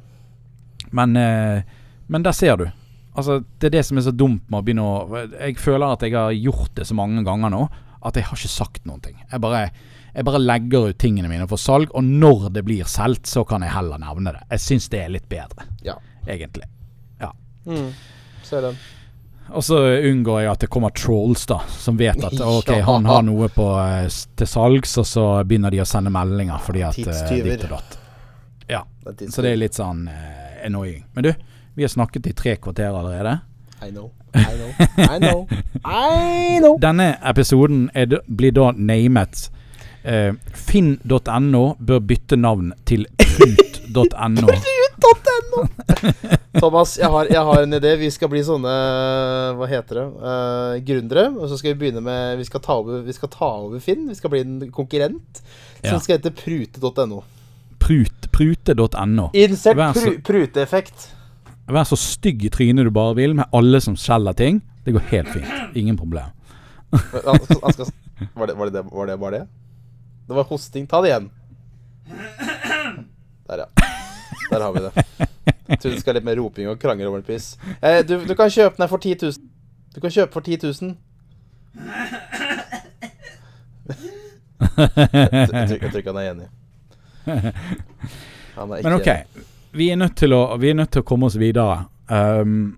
[0.95, 1.63] Men, eh,
[2.07, 2.69] men der ser du.
[3.17, 6.03] Altså, det er det som er så dumt med å begynne å Jeg føler at
[6.05, 7.67] jeg har gjort det så mange ganger nå
[8.05, 9.15] at jeg har ikke sagt noen ting.
[9.31, 9.63] Jeg bare,
[10.13, 13.65] jeg bare legger ut tingene mine for salg, og når det blir solgt, så kan
[13.65, 14.43] jeg heller nevne det.
[14.53, 15.97] Jeg syns det er litt bedre, Ja.
[16.29, 16.69] egentlig.
[17.67, 17.91] Mm.
[18.43, 18.77] Ser den.
[19.47, 23.23] Og så unngår jeg at det kommer trolls, da, som vet at ok, han har
[23.27, 24.07] noe på, eh,
[24.39, 27.51] til salgs, og så begynner de å sende meldinger fordi at eh, Tidstyver.
[27.53, 27.99] ditt og datt.
[28.67, 28.81] Ja,
[29.31, 31.05] så det er litt sånn uh, annoying.
[31.15, 31.31] Men du,
[31.77, 33.35] vi har snakket i tre kvarter allerede.
[33.85, 34.09] I know.
[34.33, 34.71] I know.
[34.97, 35.47] I know.
[35.85, 36.77] I know.
[36.81, 39.43] Denne episoden er, blir da namet
[40.01, 44.49] uh, Finn.no bør bytte navn til Prut.no.
[46.57, 47.91] Thomas, jeg har, jeg har en idé.
[48.01, 48.73] Vi skal bli sånne
[49.57, 50.05] Hva heter det?
[50.17, 51.27] Uh, gründere.
[51.37, 54.07] Og så skal vi begynne med Vi skal ta over, vi skal ta over Finn.
[54.09, 55.43] Vi skal bli en konkurrent.
[55.83, 55.91] Ja.
[55.93, 57.21] Som skal hete prute.no.
[57.77, 59.29] Prut, Prute.no.
[59.37, 61.11] Insert så- pru, pruteeffekt.
[61.67, 64.61] Vær så stygg i trynet du bare vil, med alle som selger ting.
[64.85, 65.49] Det går helt fint.
[65.75, 66.31] Ingen problem.
[66.95, 67.23] Skal,
[68.33, 69.47] var, det, var, det, var det bare det?
[70.27, 70.87] Det var hosting.
[70.87, 71.27] Ta det igjen.
[73.47, 73.65] Der, ja.
[74.51, 74.91] Der har vi det.
[75.67, 77.57] Jeg tror det skal litt mer roping og krangel over en piss.
[77.81, 79.33] Eh, du, du kan kjøpe den for 10 000.
[79.95, 80.95] Du kan kjøpe for 10 000.
[84.77, 86.47] Jeg tror, jeg tror ikke han er enig.
[88.55, 89.09] Han er ikke Men ok,
[89.71, 91.85] vi er nødt til å, vi er nødt til å komme oss videre.
[92.07, 92.77] Um,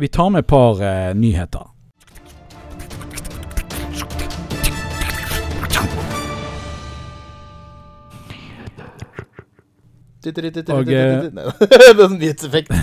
[0.00, 1.66] vi tar med et par uh, nyheter.
[10.20, 11.30] Og, eh,
[11.72, 12.72] Det er nyhetseffekt.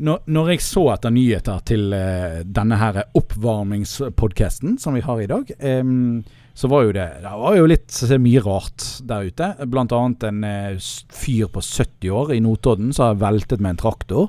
[0.00, 5.26] Når, når jeg så etter nyheter til eh, denne her oppvarmingspodkasten som vi har i
[5.28, 6.22] dag, em,
[6.54, 9.50] så var jo det Det var jo litt så mye rart der ute.
[9.70, 13.82] Blant annet en eh, fyr på 70 år i Notodden som har veltet med en
[13.84, 14.28] traktor.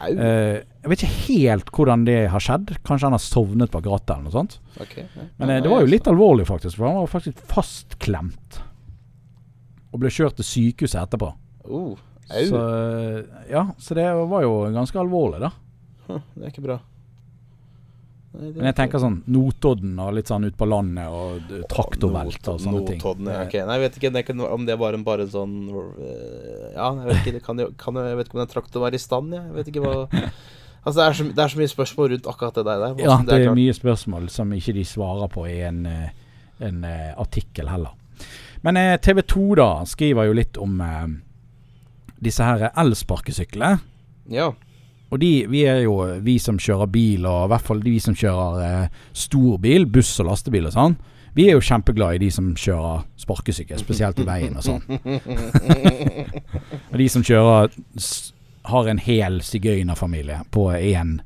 [0.00, 0.10] Au.
[0.10, 2.72] Eh, jeg vet ikke helt hvordan det har skjedd.
[2.86, 4.58] Kanskje han har sovnet bak rattet eller noe sånt.
[4.80, 5.28] Okay, ja.
[5.36, 6.78] Men eh, det var jo litt alvorlig, faktisk.
[6.78, 8.62] For han var faktisk fastklemt.
[9.90, 11.34] Og ble kjørt til sykehuset etterpå.
[11.68, 11.98] Uh.
[12.30, 12.58] Så
[13.50, 15.50] ja, så det var jo ganske alvorlig, da.
[16.06, 16.76] Huh, Det er ikke bra.
[18.30, 22.46] Det er Men jeg tenker sånn Notodden og litt sånn ut på landet og traktorvelt
[22.52, 23.00] og sånne ting.
[23.00, 23.56] Notodden, ja, ok.
[23.66, 26.92] Nei, jeg vet ikke det kan, om det var en, bare en sånn øh, Ja,
[26.94, 29.34] jeg vet ikke, det kan, kan, jeg vet ikke om den traktoren var i stand,
[29.34, 29.48] jeg.
[29.48, 29.96] jeg vet ikke hva
[30.80, 32.78] Altså, det er, så, det er så mye spørsmål rundt akkurat det der.
[32.80, 32.94] der.
[33.02, 36.14] Ja, Hvordan det er mye spørsmål som ikke de svarer på i en, eh,
[36.64, 37.92] en eh, artikkel heller.
[38.64, 41.04] Men eh, TV 2 da skriver jo litt om eh,
[42.24, 43.76] disse her elsparkesyklene.
[44.32, 44.54] Ja.
[45.10, 48.16] Og de, vi er jo vi som kjører bil, og i hvert fall de som
[48.16, 50.98] kjører eh, storbil, buss og lastebil og sånn.
[51.34, 54.82] Vi er jo kjempeglad i de som kjører sparkesykkel, spesielt i veien og sånn.
[56.90, 57.70] og de som kjører
[58.70, 61.18] har en hel sigøynerfamilie på én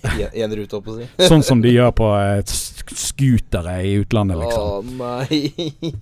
[0.00, 1.06] en rute, holdt på å si.
[1.30, 5.00] Sånn som de gjør på eh, scootere i utlandet, liksom.
[5.00, 5.52] Å nei.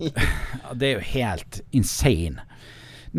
[0.79, 2.45] Det er jo helt insane.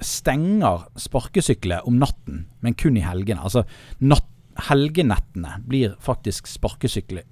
[0.00, 3.42] stenger sparkesykler om natten, men kun i helgene.
[3.44, 3.64] Altså
[4.00, 4.28] natt,
[4.68, 7.24] helgenettene blir faktisk sparkesykler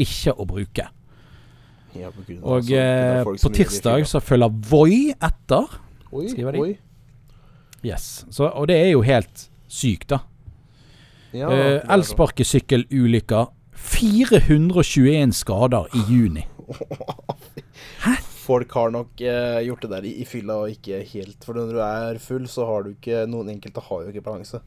[0.00, 0.88] ikke å bruke.
[1.92, 5.78] Ja, på grunn av Og altså, på tirsdag så følger Voi etter.
[6.12, 6.76] Oi, skriver de.
[7.84, 8.24] Yes.
[8.30, 10.22] Så, og det er jo helt sykt, da.
[11.32, 11.92] Ja, Eh, det er sånn.
[11.96, 13.52] Elsparkesykkelulykker.
[13.82, 16.44] 421 skader i juni.
[18.04, 18.16] Hæ?
[18.42, 21.72] Folk har nok eh, gjort det der i, i fylla og ikke helt For når
[21.72, 24.60] du er full, så har du ikke Noen enkelte har jo ikke balanse.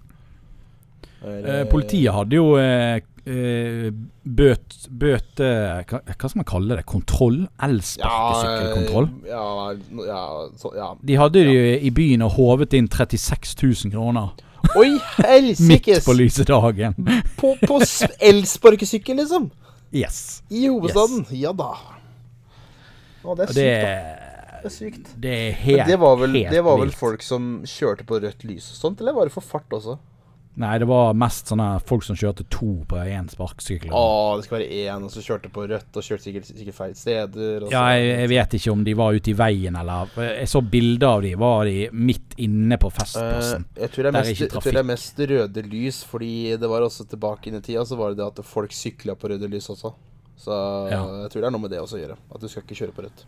[1.24, 3.88] Eh, politiet hadde jo eh, eh,
[4.24, 5.48] bøt, bøte
[5.90, 6.86] hva, hva skal man kalle det?
[6.90, 7.40] Kontroll?
[7.66, 9.10] Elsparkesykkelkontroll?
[9.30, 10.90] Ja, ja, ja, ja.
[11.02, 14.36] De hadde det jo i byen og håvet inn 36 000 kroner
[14.76, 14.96] Oi,
[15.70, 16.96] midt på lyse dagen.
[17.38, 17.76] På, på
[18.18, 19.52] elsparkesykkel, liksom!
[19.94, 20.42] Yes.
[20.50, 21.28] I hovedstaden.
[21.38, 21.76] Ja da.
[23.22, 24.58] Å, det er sykt, det, da.
[24.64, 25.14] Det er sykt.
[25.22, 28.44] det er Men helt, det var, vel, det var vel folk som kjørte på rødt
[28.50, 30.00] lys og sånt, eller var det for fart også?
[30.56, 33.92] Nei, det var mest sånne folk som kjørte to på én sparkesykkel.
[33.92, 34.04] Å,
[34.40, 37.66] det skal være én, og så kjørte på rødt, og kjørte sikkert, sikkert feil steder.
[37.74, 41.10] Ja, jeg, jeg vet ikke om de var ute i veien, eller Jeg så bilder
[41.10, 41.34] av de.
[41.44, 43.68] Var de midt inne på Festplassen?
[43.68, 46.34] Uh, jeg, tror det er mest, jeg tror det er mest røde lys, fordi
[46.64, 49.34] det var også tilbake inn i tida, så var det det at folk sykla på
[49.34, 49.92] røde lys også.
[50.40, 50.56] Så
[50.92, 51.04] Ja.
[51.26, 52.20] jeg tror det er noe med det også å gjøre.
[52.32, 53.28] At du skal ikke kjøre på rødt.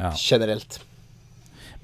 [0.00, 0.12] Ja.
[0.16, 0.80] Generelt.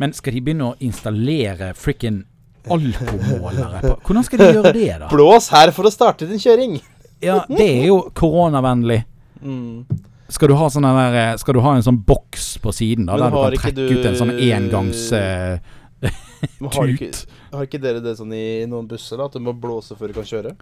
[0.01, 2.25] Men skal de begynne å installere frikken
[2.71, 5.09] alkomålere på Hvordan skal de gjøre det, da?
[5.11, 6.79] Blås her for å starte din kjøring!
[7.23, 9.05] Ja, det er jo koronavennlig.
[9.43, 9.85] Mm.
[10.33, 13.17] Skal du ha sånn der eh, Skal du ha en sånn boks på siden, da,
[13.21, 15.59] der du kan trekke du- ut en sånn engangs uh,
[16.03, 16.75] tut?
[16.75, 17.11] har, ikke,
[17.53, 19.29] har ikke dere det sånn i noen busser, da?
[19.31, 20.55] At du må blåse før du kan kjøre?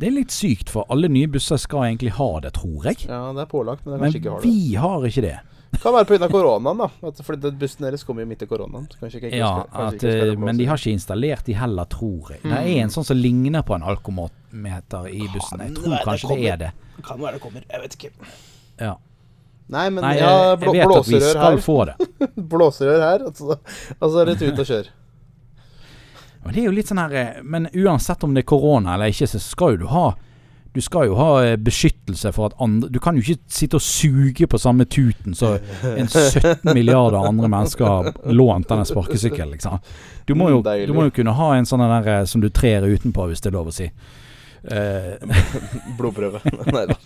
[0.00, 3.04] Det er litt sykt, for alle nye busser skal egentlig ha det, tror jeg.
[3.06, 4.48] Ja, det er pålagt, men det Men ikke har det.
[4.50, 5.36] vi har ikke det.
[5.82, 6.28] Kan være pga.
[6.32, 6.88] koronaen, da.
[7.08, 8.86] At, fordi bussen deres kommer jo midt i koronaen.
[8.92, 12.42] så Kanskje ikke, Ja, at, eh, men de har ikke installert de heller, tror jeg.
[12.42, 15.60] Det er en sånn som ligner på en alkometer i bussen.
[15.64, 16.72] Jeg tror kanskje det det er det.
[17.04, 17.64] Kan være det kommer.
[17.70, 18.10] Jeg vet ikke.
[18.80, 18.94] Ja.
[19.74, 21.62] Nei, men Nei, ja, jeg, blå, jeg vet at vi skal her.
[21.64, 21.94] få det.
[22.52, 23.56] Blåserør her, og så,
[23.98, 24.90] og er det ut og kjør.
[26.44, 29.08] Men det er jo litt sånn her eh, Men uansett om det er korona eller
[29.14, 30.10] ikke, så skal jo du ha
[30.74, 33.84] Du skal jo ha eh, beskyttelse for at andre Du kan jo ikke sitte og
[33.84, 35.52] suge på samme tuten så
[36.00, 39.78] en 17 milliarder andre mennesker har lånt denne sparkesykkelen, liksom.
[40.26, 42.86] Du må, jo, du må jo kunne ha en sånn der eh, som du trer
[42.88, 43.86] utenpå, hvis det er lov å si.
[44.64, 45.14] Eh,
[45.98, 46.42] Blodprøve.
[46.74, 46.98] Nei da.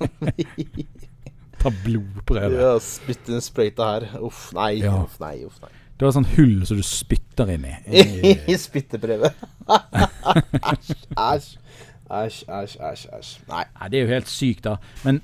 [1.58, 2.54] ta blodprøve.
[2.54, 4.08] Ja, spytt inn sprøyta her.
[4.24, 4.78] Uff, nei.
[4.80, 4.94] Ja.
[5.02, 5.74] Uff, nei, uff, nei.
[5.98, 7.74] Du har sånn hull som du spytter inn i.
[8.46, 9.32] I spytteprøve.
[9.66, 11.48] Æsj, æsj.
[12.10, 13.32] Æsj, æsj, æsj, æsj.
[13.48, 13.64] Nei.
[13.80, 14.76] Nei, det er jo helt sykt, da.
[15.04, 15.20] Men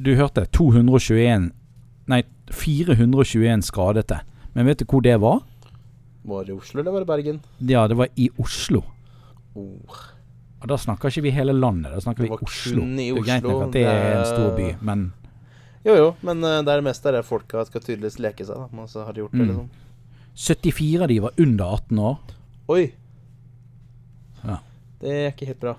[0.00, 1.50] du hørte 221
[2.08, 4.20] Nei, 421 skadete.
[4.54, 5.42] Men vet du hvor det var?
[6.26, 7.40] Var det Oslo, eller var det Bergen?
[7.68, 8.80] Ja, det var i Oslo.
[9.54, 10.00] Oh.
[10.60, 12.82] Og da snakker ikke vi hele landet, da snakker vi Oslo.
[12.82, 13.66] i Det er greit nok Oslo.
[13.68, 15.12] at det er en stor by, men
[15.84, 18.56] Jo, jo, men eh, det er det meste er det folka skal tydeligvis leke seg,
[18.56, 18.66] da.
[18.76, 19.48] Men så har de gjort det, Mm.
[19.48, 19.70] liksom.
[20.36, 22.18] 74 av de var under 18 år.
[22.68, 22.92] Oi.
[24.44, 24.58] Ja.
[25.00, 25.74] Det er ikke helt bra.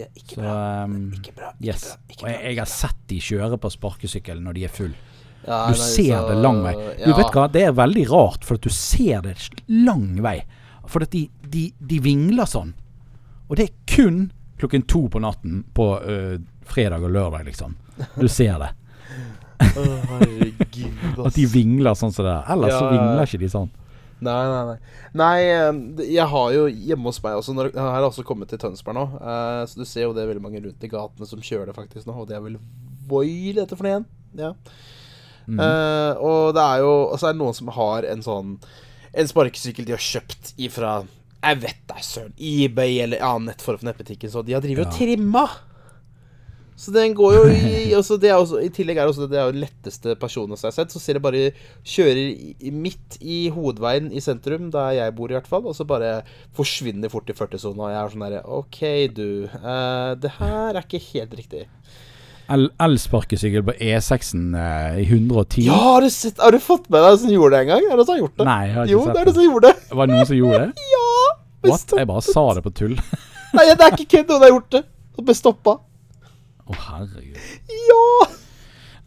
[0.00, 0.56] Det er ikke Så bra.
[0.80, 1.50] Er Ikke bra.
[1.60, 1.82] Ikke yes.
[1.84, 2.14] bra.
[2.14, 4.94] Ikke Og jeg, jeg har sett de kjøre på sparkesykkel når de er full.
[5.44, 6.74] Ja, Du nei, ser så- det lang vei.
[6.74, 7.16] Du ja.
[7.16, 9.36] vet hva, det er veldig rart, for at du ser det
[9.68, 10.38] lang vei.
[10.90, 12.72] For at de, de, de vingler sånn.
[13.48, 14.30] Og det er kun
[14.60, 16.36] klokken to på natten på uh,
[16.68, 17.76] fredag og lørdag, liksom.
[18.16, 18.70] Du ser det.
[19.60, 21.26] Herregud, ass.
[21.30, 22.48] At de vingler sånn som det der.
[22.54, 23.70] Ellers så vingler ikke de sånn.
[24.20, 24.78] Nei, nei, nei.
[25.20, 28.94] Nei, jeg har jo hjemme hos meg også når, Jeg har også kommet til Tønsberg
[28.98, 29.04] nå.
[29.16, 31.76] Uh, så du ser jo det er veldig mange rundt i gatene som kjører det
[31.78, 32.14] faktisk nå.
[32.20, 32.58] Og det er vel
[33.10, 34.04] Voi dette for noe igjen?
[34.38, 34.52] Ja.
[35.50, 35.58] Mm.
[35.58, 38.50] Uh, og det er jo Og så er det noen som har en sånn
[39.16, 40.92] En sparkesykkel de har kjøpt ifra
[41.40, 42.34] Jeg vet da søren.
[42.38, 44.30] eBay eller annen nettform for nettbutikken.
[44.30, 44.98] Så de har drevet og Ja.
[45.00, 45.46] trimma.
[46.80, 49.36] Så den går jo i også det er også, I tillegg er det også det
[49.36, 50.94] er jo letteste personen jeg har sett.
[50.94, 51.42] Så ser jeg bare
[51.84, 52.20] kjører
[52.56, 56.22] i, midt i hovedveien i sentrum, der jeg bor i hvert fall, og så bare
[56.56, 57.84] forsvinner fort i 40-sona.
[57.84, 58.80] Og jeg er sånn derre OK,
[59.18, 59.26] du.
[59.60, 61.66] Uh, det her er ikke helt riktig.
[62.50, 65.68] el- elsparkesykkel på E6-en eh, i 110.
[65.68, 67.84] Ja, har du, sett, har du fått med deg som gjorde det en gang?
[67.92, 68.46] Er det som har gjort det?
[68.48, 69.34] Nei, jeg har ikke jo, sett det er det.
[69.36, 69.84] som gjorde det.
[70.00, 70.88] Var det noen som gjorde det?
[70.96, 71.04] Ja!
[71.68, 71.94] What?
[72.00, 72.96] Jeg bare sa det på tull.
[73.60, 74.32] Nei, det er ikke kødd.
[74.32, 74.82] Noen har gjort det.
[75.20, 75.76] Og ble stoppa.
[76.70, 77.42] Å, herregud.
[77.88, 78.30] Ja!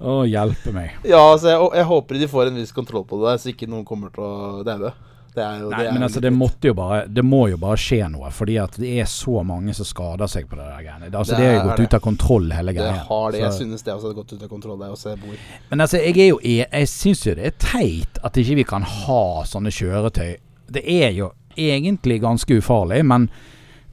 [0.03, 0.97] Å, hjelpe meg.
[1.07, 3.69] Ja, altså, jeg, jeg håper de får en viss kontroll på det der, så ikke
[3.71, 4.91] noen kommer til å daue.
[5.33, 8.29] Det Nei, det men altså, det måtte jo bare Det må jo bare skje noe,
[8.29, 11.07] fordi at det er så mange som skader seg på det der greiene.
[11.09, 11.87] Altså, Det det er jo gått det.
[11.87, 13.39] ut av kontroll, hele Det har det.
[13.41, 15.39] Jeg synes det også har gått ut av kontroll der også jeg bor.
[15.71, 18.67] Men altså, jeg er jo Jeg, jeg syns jo det er teit at ikke vi
[18.75, 20.35] kan ha sånne kjøretøy.
[20.77, 23.25] Det er jo egentlig ganske ufarlig, men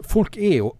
[0.04, 0.74] folk er jo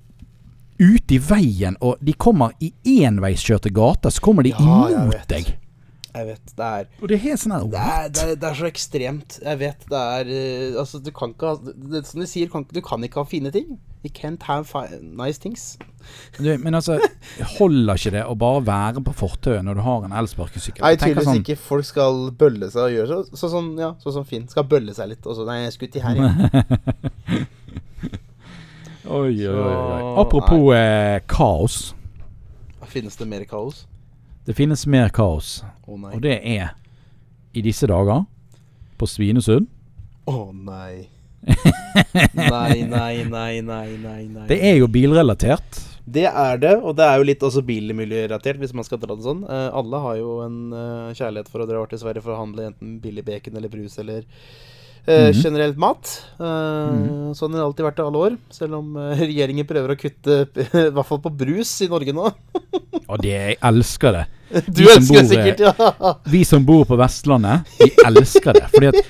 [0.80, 2.72] ute i veien, og de kommer i
[3.04, 5.56] enveiskjørte gater, så kommer de Ja, imot deg.
[6.10, 8.66] Jeg vet, det er Og det er helt sånn her det det, det er så
[8.66, 9.36] ekstremt.
[9.44, 12.64] Jeg vet det er uh, Altså, du kan ikke ha det, Som de sier, kan,
[12.66, 13.76] du kan ikke ha fine ting.
[14.02, 14.72] You can't have
[15.04, 15.76] nice things.
[16.38, 16.96] Du, men altså,
[17.58, 20.82] holder ikke det å bare være på fortauet når du har en elsparkesykkel?
[20.82, 21.58] Nei, tydeligvis sånn- ikke.
[21.60, 24.48] Folk skal bølle seg og gjøre så, så, sånn, ja, sånn som Finn.
[24.50, 25.28] Skal bølle seg litt.
[25.28, 27.46] Og så Nei, jeg skulle til her, jeg.
[29.10, 30.20] Oi, oi, oi.
[30.22, 31.94] Apropos eh, kaos.
[32.90, 33.84] Finnes det mer kaos?
[34.46, 36.12] Det finnes mer kaos, Å nei.
[36.16, 36.72] og det er
[37.54, 38.24] i disse dager
[38.98, 39.66] på Svinesund.
[40.30, 41.08] Å nei.
[42.36, 44.44] Nei, nei, nei, nei, nei, nei.
[44.50, 45.78] Det er jo bilrelatert.
[46.04, 49.24] Det er det, og det er jo litt også bilmiljørelatert, hvis man skal dra det
[49.24, 49.40] sånn.
[49.48, 52.68] Eh, alle har jo en eh, kjærlighet for å dra til Sverige for å handle
[52.70, 54.22] enten billig bacon eller brus eller
[55.06, 55.42] eh, Mhm.
[55.42, 56.10] generelt mat.
[56.40, 59.98] Eh, Sånn har det alltid vært i alle år, selv om eh, regjeringen prøver å
[60.00, 62.26] kutte i hvert fall på brus i Norge nå.
[63.10, 64.26] Og det, jeg elsker det.
[64.66, 66.14] Du vi elsker det sikkert, ja!
[66.34, 68.66] Vi som bor på Vestlandet, vi elsker det.
[68.74, 69.00] Fordi at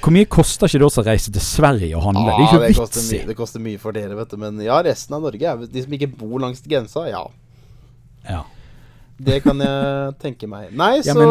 [0.00, 2.30] Hvor mye koster ikke det også å reise til Sverige og handle?
[2.30, 3.16] det er ikke vits i.
[3.18, 4.36] mye, det koster mye for dere, vet du.
[4.38, 7.24] Men ja, resten av Norge, de som ikke bor langs grensa, ja.
[8.30, 8.44] Ja.
[9.20, 10.70] Det kan jeg tenke meg.
[10.72, 11.24] Nei, Ja, så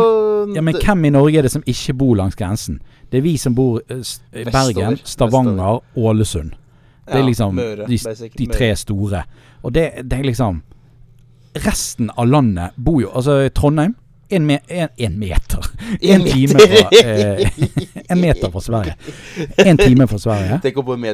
[0.55, 2.79] ja, men hvem i Norge er det som ikke bor langs grensen?
[3.11, 4.51] Det er vi som bor i s- Vestover.
[4.51, 6.51] Bergen, Stavanger, Ålesund.
[7.09, 7.97] Det er ja, liksom Møre, de,
[8.37, 9.23] de tre store.
[9.63, 10.61] Og det, det er liksom
[11.65, 13.95] Resten av landet bor jo Altså Trondheim
[14.29, 15.65] en, me, en, en meter.
[16.01, 17.49] En, En time fra eh,
[18.11, 18.93] En meter fra Sverige.
[19.65, 20.59] En time fra Sverige.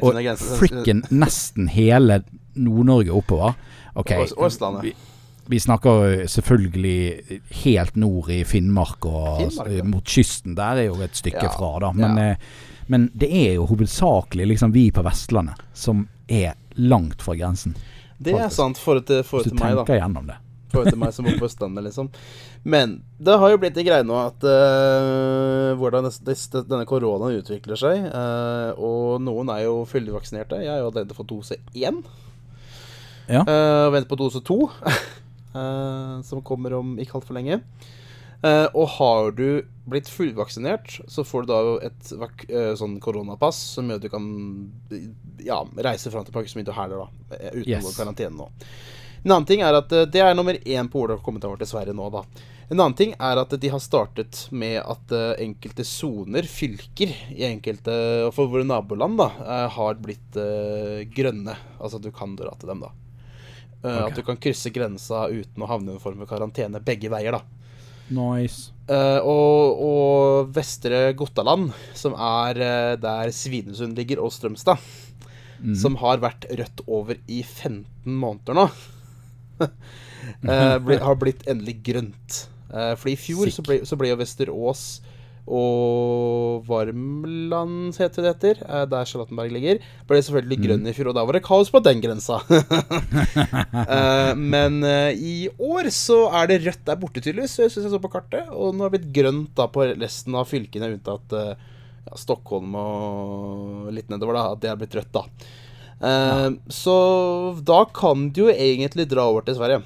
[0.01, 0.19] Og
[0.59, 2.17] frikken nesten hele
[2.55, 3.53] Nord-Norge oppover.
[3.95, 4.91] Ok, Og- og Østlandet.
[5.47, 9.83] Vi, snakker selvfølgelig helt nord i Finnmark og Finnmark, ja.
[9.87, 10.55] mot kysten.
[10.57, 11.91] Der er jo et stykke Ja, fra, da.
[11.95, 12.31] Men, ja.
[12.31, 17.75] eh, men det er jo hovedsakelig liksom vi på Vestlandet som er langt fra grensen.
[18.17, 19.83] Det er sant forhold til, Hvis til meg, da.
[19.83, 20.37] tenker gjennom det.
[20.71, 22.09] Forhold til meg som bor på Østlandet, liksom.
[22.65, 28.07] Men det har jo blitt en greie nå at uh, hvordan denne koronaen utvikler seg.
[28.09, 30.63] Uh, og noen er jo fullvaksinerte.
[30.65, 32.01] Jeg er jo allerede fått dose én.
[33.29, 33.43] Ja.
[33.45, 34.65] Uh, venter på dose to,
[36.25, 37.61] som kommer om ikke altfor lenge.
[38.45, 39.47] Eh, og har du
[39.89, 42.11] blitt fullvaksinert, så får du da et
[42.49, 44.27] eh, sånn koronapass som gjør at du kan
[45.45, 47.37] ja, reise fram til så mye du hæler, da.
[47.39, 47.95] eh, Uten Yes.
[47.97, 48.49] karantene nå.
[49.25, 51.71] En annen ting er at eh, Det er nummer én på ordet kommet over til
[51.71, 52.21] Sverige nå, da.
[52.69, 57.45] En annen ting er at de har startet med at eh, enkelte soner, fylker, i
[57.47, 57.95] enkelte
[58.33, 61.55] for våre naboland, da, eh, har blitt eh, grønne.
[61.79, 62.91] Altså at du kan dra til dem, da.
[63.85, 64.09] Eh, Ok.
[64.09, 67.37] At du kan krysse grensa uten å havne i en form for karantene begge veier,
[67.37, 67.43] da.
[68.15, 68.71] Nice.
[68.89, 74.81] Uh, og, og Vestre Gottaland, som er uh, der Svinesund ligger, og Strømstad,
[75.61, 75.73] mm.
[75.81, 78.67] som har vært rødt over i 15 måneder nå,
[79.61, 82.43] uh, bli, har blitt endelig grønt.
[82.75, 84.81] For i fjor så ble, så ble jo Vesterås
[85.45, 91.17] og Varmland, heter det heter, eh, der Charlottenberg ligger, ble selvfølgelig grønn i fjor, og
[91.17, 92.41] da var det kaos på den grensa.
[93.85, 97.99] Eh, men eh, i år så er det rødt der borte, tydeligvis, syns jeg så
[98.01, 98.47] på kartet.
[98.49, 103.91] Og nå har det blitt grønt da på resten av fylkene, unntatt ja, Stockholm og
[103.93, 104.45] litt nedover, da.
[104.55, 105.25] At det har blitt rødt, da.
[106.01, 106.49] Ja.
[106.73, 106.95] Så
[107.67, 109.83] da kan du jo egentlig dra over til Sverige.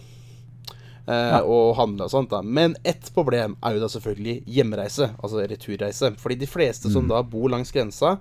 [1.10, 2.43] Eh, Og handle og sånt, da.
[2.45, 6.14] Men ett problem er jo da selvfølgelig hjemreise, altså returreise.
[6.22, 8.18] Fordi de fleste som da bor langs grensa,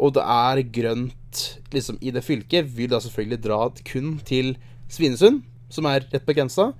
[0.00, 1.42] og det er grønt
[1.74, 3.60] liksom i det fylket, vil da selvfølgelig dra
[3.92, 4.54] kun til
[4.90, 6.70] Svinesund, som er rett på grensa,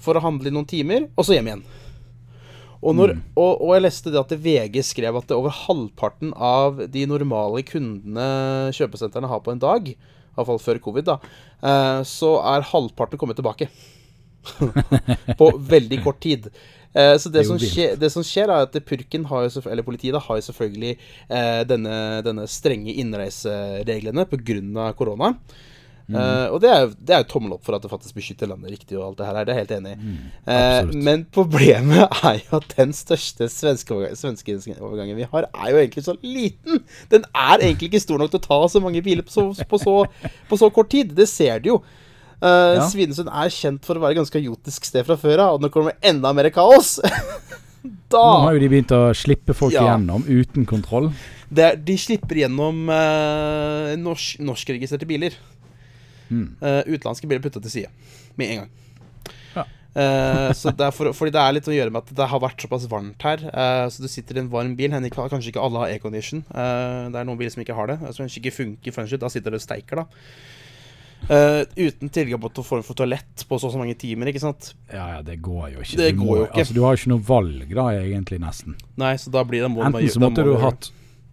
[0.00, 1.64] for å handle i noen timer, og så hjem igjen.
[2.80, 6.80] Og, når, og, og jeg leste det at VG skrev at det over halvparten av
[6.88, 9.90] de normale kundene kjøpesentrene har på en dag,
[10.32, 11.18] iallfall før covid, da,
[11.60, 13.68] eh, så er halvparten kommet tilbake.
[15.40, 16.50] på veldig kort tid.
[16.94, 19.86] Eh, så det, Det som skje, det som skjer, er at purken har jo, eller
[19.86, 20.96] politiet da, har jo selvfølgelig
[21.28, 24.92] eh, denne, denne strenge innreisereglene pga.
[24.98, 25.34] korona.
[26.10, 28.48] Eh, og det er, jo- det er jo tommel opp for at det faktisk beskytter
[28.50, 29.36] landet riktig og alt det her.
[29.38, 30.16] er Det er jeg helt enig i.
[30.50, 34.56] Eh, men problemet er jo at den største svenske svenske
[35.14, 36.82] vi har, er jo egentlig så liten.
[37.14, 39.78] Den er egentlig ikke stor nok til å ta så mange biler på så, på
[39.78, 39.94] så,
[40.50, 41.14] på så kort tid.
[41.14, 41.82] Det ser du jo.
[42.40, 42.86] Eh, Ja.
[42.88, 45.68] Svinesund er kjent for å være et ganske jotisk sted fra før av, og nå
[45.72, 46.98] kommer det enda mer kaos.
[48.12, 49.84] Nå har jo de begynt å slippe folk Ja.
[49.86, 51.12] igjennom uten kontroll.
[51.48, 55.36] det, De slipper gjennom uh, norsk, norskregistrerte biler.
[56.28, 56.56] Mm.
[56.60, 57.88] Uh, utenlandske biler putta til side
[58.36, 58.70] med en gang.
[59.56, 59.64] Ja.
[59.96, 62.60] uh, så det for, fordi det er litt å gjøre med at det har vært
[62.66, 63.46] såpass varmt her.
[63.48, 64.92] Uh, så du sitter i en varm bil.
[64.92, 66.44] Henrik, kanskje ikke alle har aircondition.
[66.52, 68.00] Uh, det er noen biler som ikke har det.
[68.10, 68.56] Som kanskje ikke
[68.92, 69.16] funker.
[69.22, 70.06] Da sitter du og steiker, da.
[71.28, 74.72] Eh, uten tilgang på form for toalett på så og så mange timer, ikke sant.
[74.90, 75.98] Ja, ja, det går jo ikke.
[76.00, 76.62] Det Du går jo ikke.
[76.62, 78.78] Altså, du har jo ikke noe valg da, egentlig, nesten.
[79.00, 80.90] Nei, så da blir det må Enten så måtte du hatt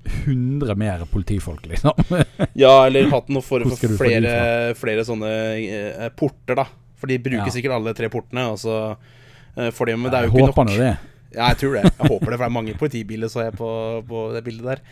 [0.07, 1.91] 100 mer politifolk, liksom.
[2.63, 6.67] Ja, eller hatt noe for, for flere, flere sånne eh, porter, da.
[6.97, 7.53] For de bruker Ja.
[7.53, 8.77] sikkert alle tre portene, og så
[9.57, 10.93] eh, får de Men det er Jeg jo ikke håper nå det.
[11.35, 11.83] Ja, jeg tror det.
[11.89, 13.69] Jeg håper det, for det er mange politibiler, så jeg på,
[14.07, 14.83] på det bildet der.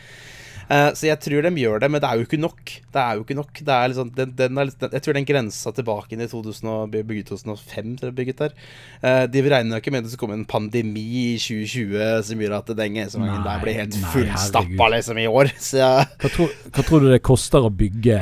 [0.65, 2.61] Eh, så jeg tror de gjør det, men det er jo ikke nok.
[2.95, 3.61] Det er jo ikke nok.
[3.67, 7.31] Det liksom, den, den er, den, jeg tror den grensa tilbake inn i 2000 bygget
[7.33, 8.55] 2005, til bygget der.
[9.03, 12.57] Uh, de regner jo ikke med det skal komme en pandemi i 2020 som gjør
[12.59, 12.97] at den
[13.45, 15.53] der blir helt fullstappa liksom i år.
[15.65, 18.19] Så ja, Hva tror, hva tror du det koster å bygge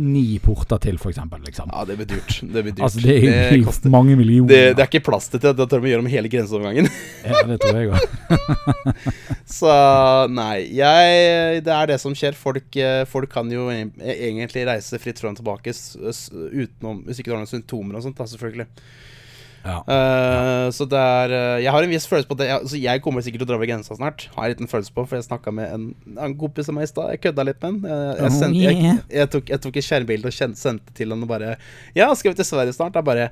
[0.00, 1.42] ni porter til, eksempel?
[1.44, 1.68] Liksom?
[1.68, 2.38] ja det blir dyrt.
[2.40, 2.84] Det blir dyrt.
[2.86, 4.48] Altså, det er det koster- mange millioner.
[4.48, 5.52] det, det er ikke plass til det.
[5.58, 6.88] Da tør vi gjøre om hele grenseovergangen.
[7.28, 8.00] Ja, det tror jeg òg.
[9.58, 9.72] Så
[10.32, 12.34] nei, jeg Det er det som skjer.
[12.38, 17.30] Folk, eh, folk kan jo e- egentlig reise fritt fram og tilbake utenom Hvis ikke
[17.30, 18.66] du har noen symptomer og sånt, da, selvfølgelig.
[19.62, 19.76] Ja.
[19.86, 22.48] Uh, så det er eh, Jeg har en viss følelse på det.
[22.48, 24.24] Jeg, altså, jeg kommer sikkert til å dra over grensa snart.
[24.34, 25.84] Har en liten følelse på For jeg snakka med en,
[26.16, 27.12] en kompis av meg i stad.
[27.14, 27.78] Jeg kødda litt med han.
[28.18, 31.30] Jeg, Oh, jeg, jeg, tok, jeg tok et skjermbilde og kjent, sendte til han og
[31.30, 31.54] bare
[31.98, 32.98] Ja, skal vi til Sverige snart?
[32.98, 33.30] Jeg bare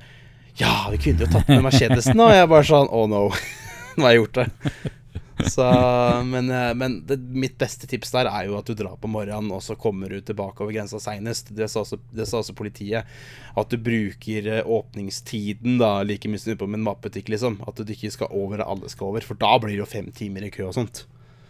[0.59, 2.19] Ja, vi kunne jo tatt med Mercedesen.
[2.19, 3.27] Og jeg bare sånn Oh no.
[3.97, 4.97] Nå har jeg gjort det.
[5.49, 5.65] Så,
[6.27, 9.51] men eh, men det, mitt beste tips der er jo at du drar på morgenen,
[9.55, 11.49] og så kommer du tilbake over grensa seinest.
[11.55, 13.05] Det, sa også- det sa også politiet.
[13.57, 17.59] At du bruker eh, åpningstiden da like mye som på med en matbutikk, liksom.
[17.67, 20.11] At du ikke skal over der alle skal over, for da blir det jo fem
[20.15, 21.05] timer i kø og sånt.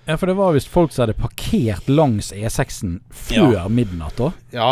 [0.07, 3.67] ja, for det var visst folk som hadde parkert langs E6-en før Ja.
[3.69, 4.31] midnatt da.
[4.51, 4.71] Ja.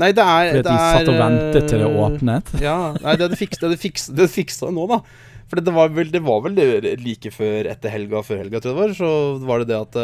[0.00, 2.52] Nei, det er Fordi at det de satt og ventet til det eh, åpnet.
[2.62, 5.00] Ja, nei, det hadde fiksa det, fiksa, det fiksa nå, da.
[5.52, 8.72] For det var vel, det var vel det like før etter helga før helga, tror
[8.72, 8.94] jeg det var.
[8.96, 9.10] Så
[9.44, 9.98] var det det at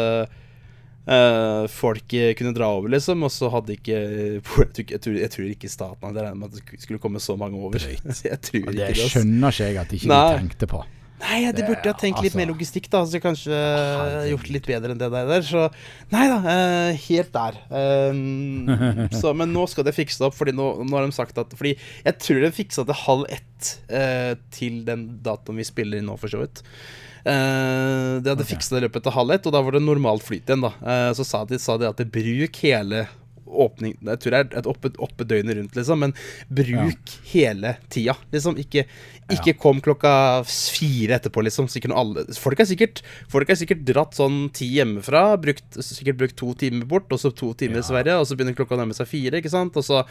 [1.09, 3.25] eh, folk kunne dra over, liksom.
[3.25, 3.97] Og så hadde ikke
[4.37, 7.21] Jeg tror, jeg tror, jeg tror ikke staten hadde regnet med at det skulle komme
[7.23, 7.81] så mange over.
[8.29, 9.09] Jeg tror ikke Det det.
[9.09, 10.37] skjønner ikke jeg at de ikke Nei.
[10.37, 10.83] tenkte på.
[11.19, 12.39] Nei, det, burde jeg tenkt litt altså.
[12.39, 13.01] mer logistikk, da.
[13.07, 14.29] Så kanskje eh, Herregud.
[14.31, 15.27] gjort litt bedre enn det der.
[15.27, 15.43] der.
[15.45, 15.65] Så
[16.13, 17.59] nei da, uh, helt der.
[17.69, 18.71] Um,
[19.19, 21.75] så, men nå skal det fikse opp, Fordi nå, nå har de sagt at Fordi
[21.75, 26.15] jeg tror de fiksa til halv ett uh, til den datoen vi spiller inn nå,
[26.21, 26.63] for så vidt.
[27.19, 28.53] Uh, de hadde okay.
[28.55, 30.63] fiksa det i løpet av halv ett, og da var det normalt flyt igjen.
[30.63, 33.07] da uh, Så sa de, sa de at det bruk hele
[33.49, 36.13] åpning Jeg tror det er et oppe, oppe døgnet rundt, liksom, men
[36.47, 38.15] bruk hele tida.
[38.33, 38.57] Liksom.
[38.61, 38.85] Ikke,
[39.33, 40.13] ikke kom klokka
[40.47, 41.67] fire etterpå, liksom.
[41.93, 46.53] Alle, folk, har sikkert, folk er sikkert dratt sånn ti hjemmefra, brukt, sikkert brukt to
[46.59, 47.87] timer bort, og så to timer i Ja.
[47.89, 50.03] Sverige, og så begynner klokka å nærme seg fire, ikke sant, og så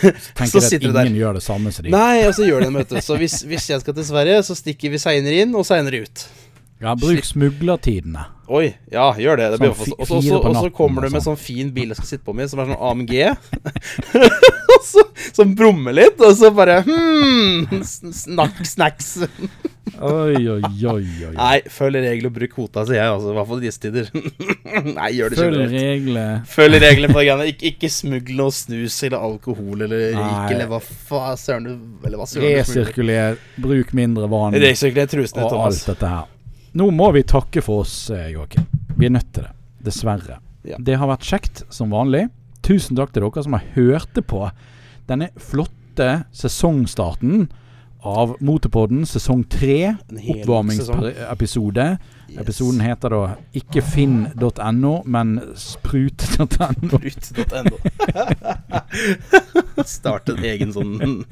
[0.00, 0.12] så,
[0.56, 1.06] Så sitter du der.
[1.06, 1.92] ingen gjør det samme som de.
[1.92, 3.00] Nei, og så gjør de det, vet du.
[3.04, 6.26] Så hvis, hvis jeg skal til Sverige, så stikker vi seinere inn og seinere ut.
[6.82, 8.26] Ja, bruk smuglertidene.
[8.52, 9.46] Oi, ja, gjør det.
[9.54, 9.72] det blir
[10.06, 11.38] Sånn Og så- kommer du med sånn.
[11.38, 13.36] fin bil jeg skal sitte på med, som er sånn AMG.
[14.86, 15.02] Så,
[15.32, 19.16] som brummer litt, og så bare hmm, snack, snacks.
[19.96, 21.32] Oi, oi, oi, oi.
[21.40, 23.14] Nei, følg regler og bruk kvota, sier jeg.
[23.14, 24.10] Altså, I hvert fall i disse tider.
[24.98, 26.44] Nei, gjør det Følg regler.
[26.52, 27.48] Følg reglene på det greiene.
[27.50, 31.74] Ik ikke smugl noe snus eller alkohol eller rik eller hva faen søren du.
[32.44, 36.32] Resirkuler, bruk mindre vann Resirkuler trusene, og alt dette her.
[36.76, 38.66] Nå må vi takke for oss, eh, Joakim.
[38.98, 39.52] Vi er nødt til det.
[39.86, 40.40] Dessverre.
[40.66, 40.76] Ja.
[40.76, 42.26] Det har vært kjekt som vanlig.
[42.66, 44.50] Tusen takk til dere som har hørt på
[45.08, 47.46] denne flotte sesongstarten
[48.06, 49.94] av Motorpodden sesong tre.
[50.12, 51.86] Oppvarmingsepisode.
[52.28, 52.40] Yes.
[52.42, 53.22] Episoden heter da
[53.56, 57.00] ikke finn.no, men sprut.no.
[57.22, 57.78] Sprut.no.
[59.96, 61.24] Start en egen sånn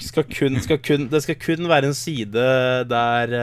[0.00, 2.48] skal kun, skal kun, Det skal kun være en side
[2.90, 3.36] der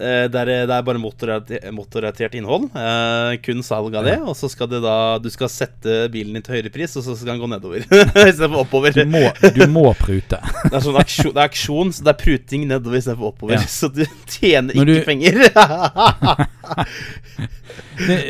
[0.00, 2.68] eh, er, det er bare motorrelatert innhold.
[2.76, 4.16] Eh, kun salg av det.
[4.24, 7.16] Og så skal det da Du skal sette bilen din til høyere pris, og så
[7.16, 7.84] skal den gå nedover.
[8.28, 8.96] Istedenfor oppover.
[8.96, 9.24] Du må,
[9.56, 10.40] du må prute.
[10.70, 13.56] Det er sånn aksjon, det er aksjon, så det er pruting nedover istedenfor oppover.
[13.56, 13.64] Ja.
[13.76, 15.34] Så du tjener ikke du- penger.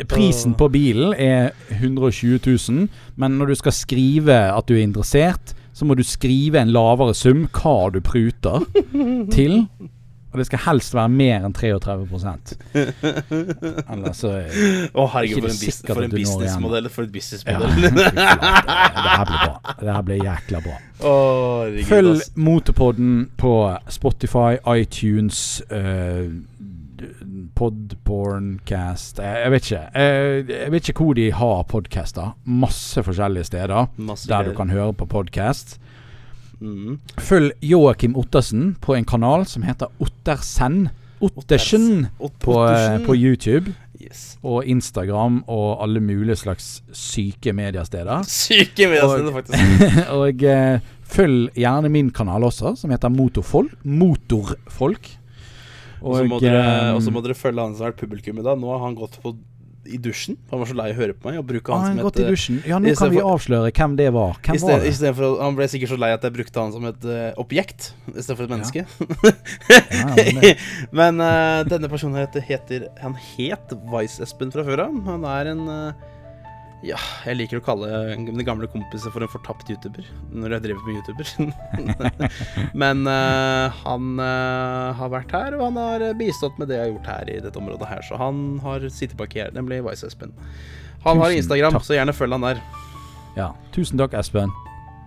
[0.07, 2.87] Prisen på bilen er 120 000,
[3.19, 7.13] men når du skal skrive at du er interessert, så må du skrive en lavere
[7.17, 8.63] sum hva du pruter
[9.33, 9.59] til.
[10.37, 11.93] Og det skal helst være mer enn 33
[13.91, 16.89] Ellers så Å, herregud, for en, sikkert for en businessmodell.
[16.93, 17.87] For et businessmodell.
[17.87, 17.93] Ja.
[17.97, 19.73] Det her blir bra.
[19.79, 20.75] Det her blir jækla bra.
[21.01, 22.29] Oh, herregud, Følg ass.
[22.37, 23.55] Motorpodden på
[23.97, 25.41] Spotify, iTunes,
[25.73, 26.29] uh,
[27.57, 29.81] Podporncast eh, Jeg vet ikke.
[29.97, 32.37] Eh, jeg vet ikke hvor de har podcaster.
[32.45, 35.79] Masse forskjellige steder Masse der du kan høre på podkast.
[36.59, 36.99] Mhm.
[37.21, 40.87] Følg Joakim Ottersen på en kanal som heter Ottersen.
[41.21, 43.05] Ottersen Ot- på, eh, Ottersen.
[43.05, 44.37] på YouTube Yes.
[44.43, 48.21] og Instagram og alle mulige slags syke mediesteder.
[48.29, 50.07] Syke mediesteder, faktisk.
[50.17, 53.73] og uh, følg gjerne min kanal også, som heter Motorfolk.
[53.83, 55.09] Motorfolk.
[56.01, 58.59] Og så må, dere- eh, må dere følge han som har vært publikum i dag.
[58.61, 59.33] Nå har han gått på
[59.87, 60.37] i dusjen.
[60.51, 61.39] Han var så lei å høre på meg.
[61.41, 62.69] Og bruke ah, han han som et eh.
[62.69, 64.37] Ja, nå kan vi for- avsløre hvem det var.
[64.43, 65.13] Hvem sted- var det?
[65.19, 68.47] for Han ble sikkert så lei at jeg brukte han som et uh, objekt istedenfor
[68.47, 68.85] et menneske.
[69.91, 70.57] Ja, men det-
[70.99, 75.01] Men eh, denne personen heter, heter Han het Vice-Espen fra før av.
[75.07, 76.05] Han er en eh,
[76.85, 77.87] Ja, jeg liker å kalle
[78.21, 80.05] mine gamle kompiser for en fortapt YouTuber.
[80.29, 81.31] Når jeg driver med YouTuber.
[82.83, 86.93] Men uh, han uh, har vært her, og han har bistått med det jeg har
[86.93, 88.05] gjort her i dette området her.
[88.05, 90.37] Så han har sittet bak her, nemlig Vice-Espen.
[91.07, 91.89] Han har Instagram, takk.
[91.89, 92.63] så gjerne følg han der.
[93.39, 93.51] ja.
[93.73, 94.53] Tusen takk, Espen.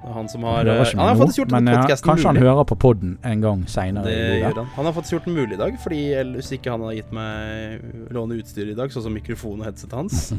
[0.01, 2.11] Han som har, Han eh, han har faktisk gjort men podkasten mulig.
[2.11, 4.14] kanskje han hører på podden en gang seinere
[4.57, 4.68] han.
[4.76, 6.01] Han har faktisk gjort den mulig i dag, fordi
[6.34, 9.92] hvis ikke han har gitt meg låne utstyr i dag, sånn som mikrofon og headset
[9.92, 10.30] hans.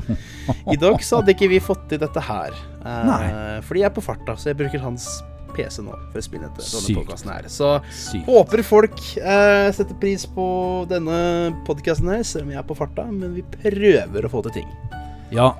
[0.71, 2.57] I dag så hadde ikke vi fått til dette her.
[2.81, 3.21] Eh, Nei.
[3.67, 5.07] fordi jeg er på farta, så jeg bruker hans
[5.55, 7.47] PC nå for å spille etter denne podkasten her.
[7.51, 8.25] Så Sykt.
[8.29, 10.45] håper folk eh, setter pris på
[10.89, 11.17] denne
[11.67, 14.71] podkasten her, selv om jeg er på farta, men vi prøver å få til ting.
[15.31, 15.53] Ja,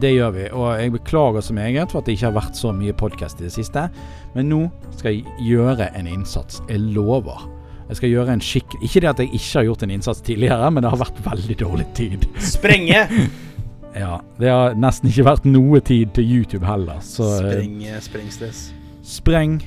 [0.00, 0.44] det gjør vi.
[0.56, 3.46] Og jeg beklager så meget for at det ikke har vært så mye podkast i
[3.48, 3.88] det siste.
[4.34, 4.60] Men nå
[4.96, 6.62] skal jeg gjøre en innsats.
[6.68, 7.48] Jeg lover.
[7.88, 8.76] Jeg skal gjøre en skikk...
[8.80, 11.56] Ikke det at jeg ikke har gjort en innsats tidligere, men det har vært veldig
[11.60, 12.28] dårlig tid.
[12.40, 13.06] Sprenge!
[13.92, 17.02] Ja, Det har nesten ikke vært noe tid til YouTube heller.
[17.04, 18.60] Så eh, Spreng, sprengstress.
[19.04, 19.58] spreng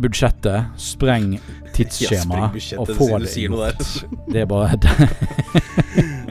[0.00, 3.84] budsjettet, spreng Ja, tidsskjemaet, budsjettet, og få det gjort.
[4.32, 4.78] Det er bare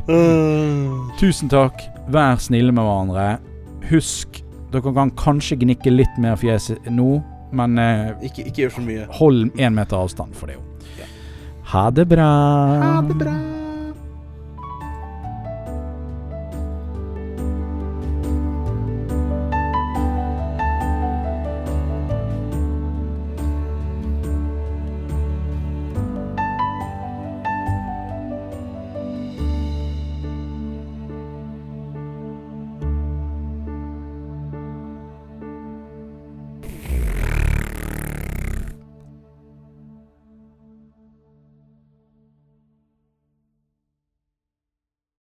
[0.06, 1.80] Tusen takk.
[2.14, 3.28] Vær snille med hverandre.
[3.90, 4.42] Husk,
[4.74, 7.20] dere kan kanskje gnikke litt mer fjes nå,
[7.56, 9.10] men eh, ikke, ikke gjør så mye.
[9.18, 10.72] hold én meter avstand for det òg.
[11.74, 12.32] Ha det bra.
[12.82, 13.34] Ha det bra.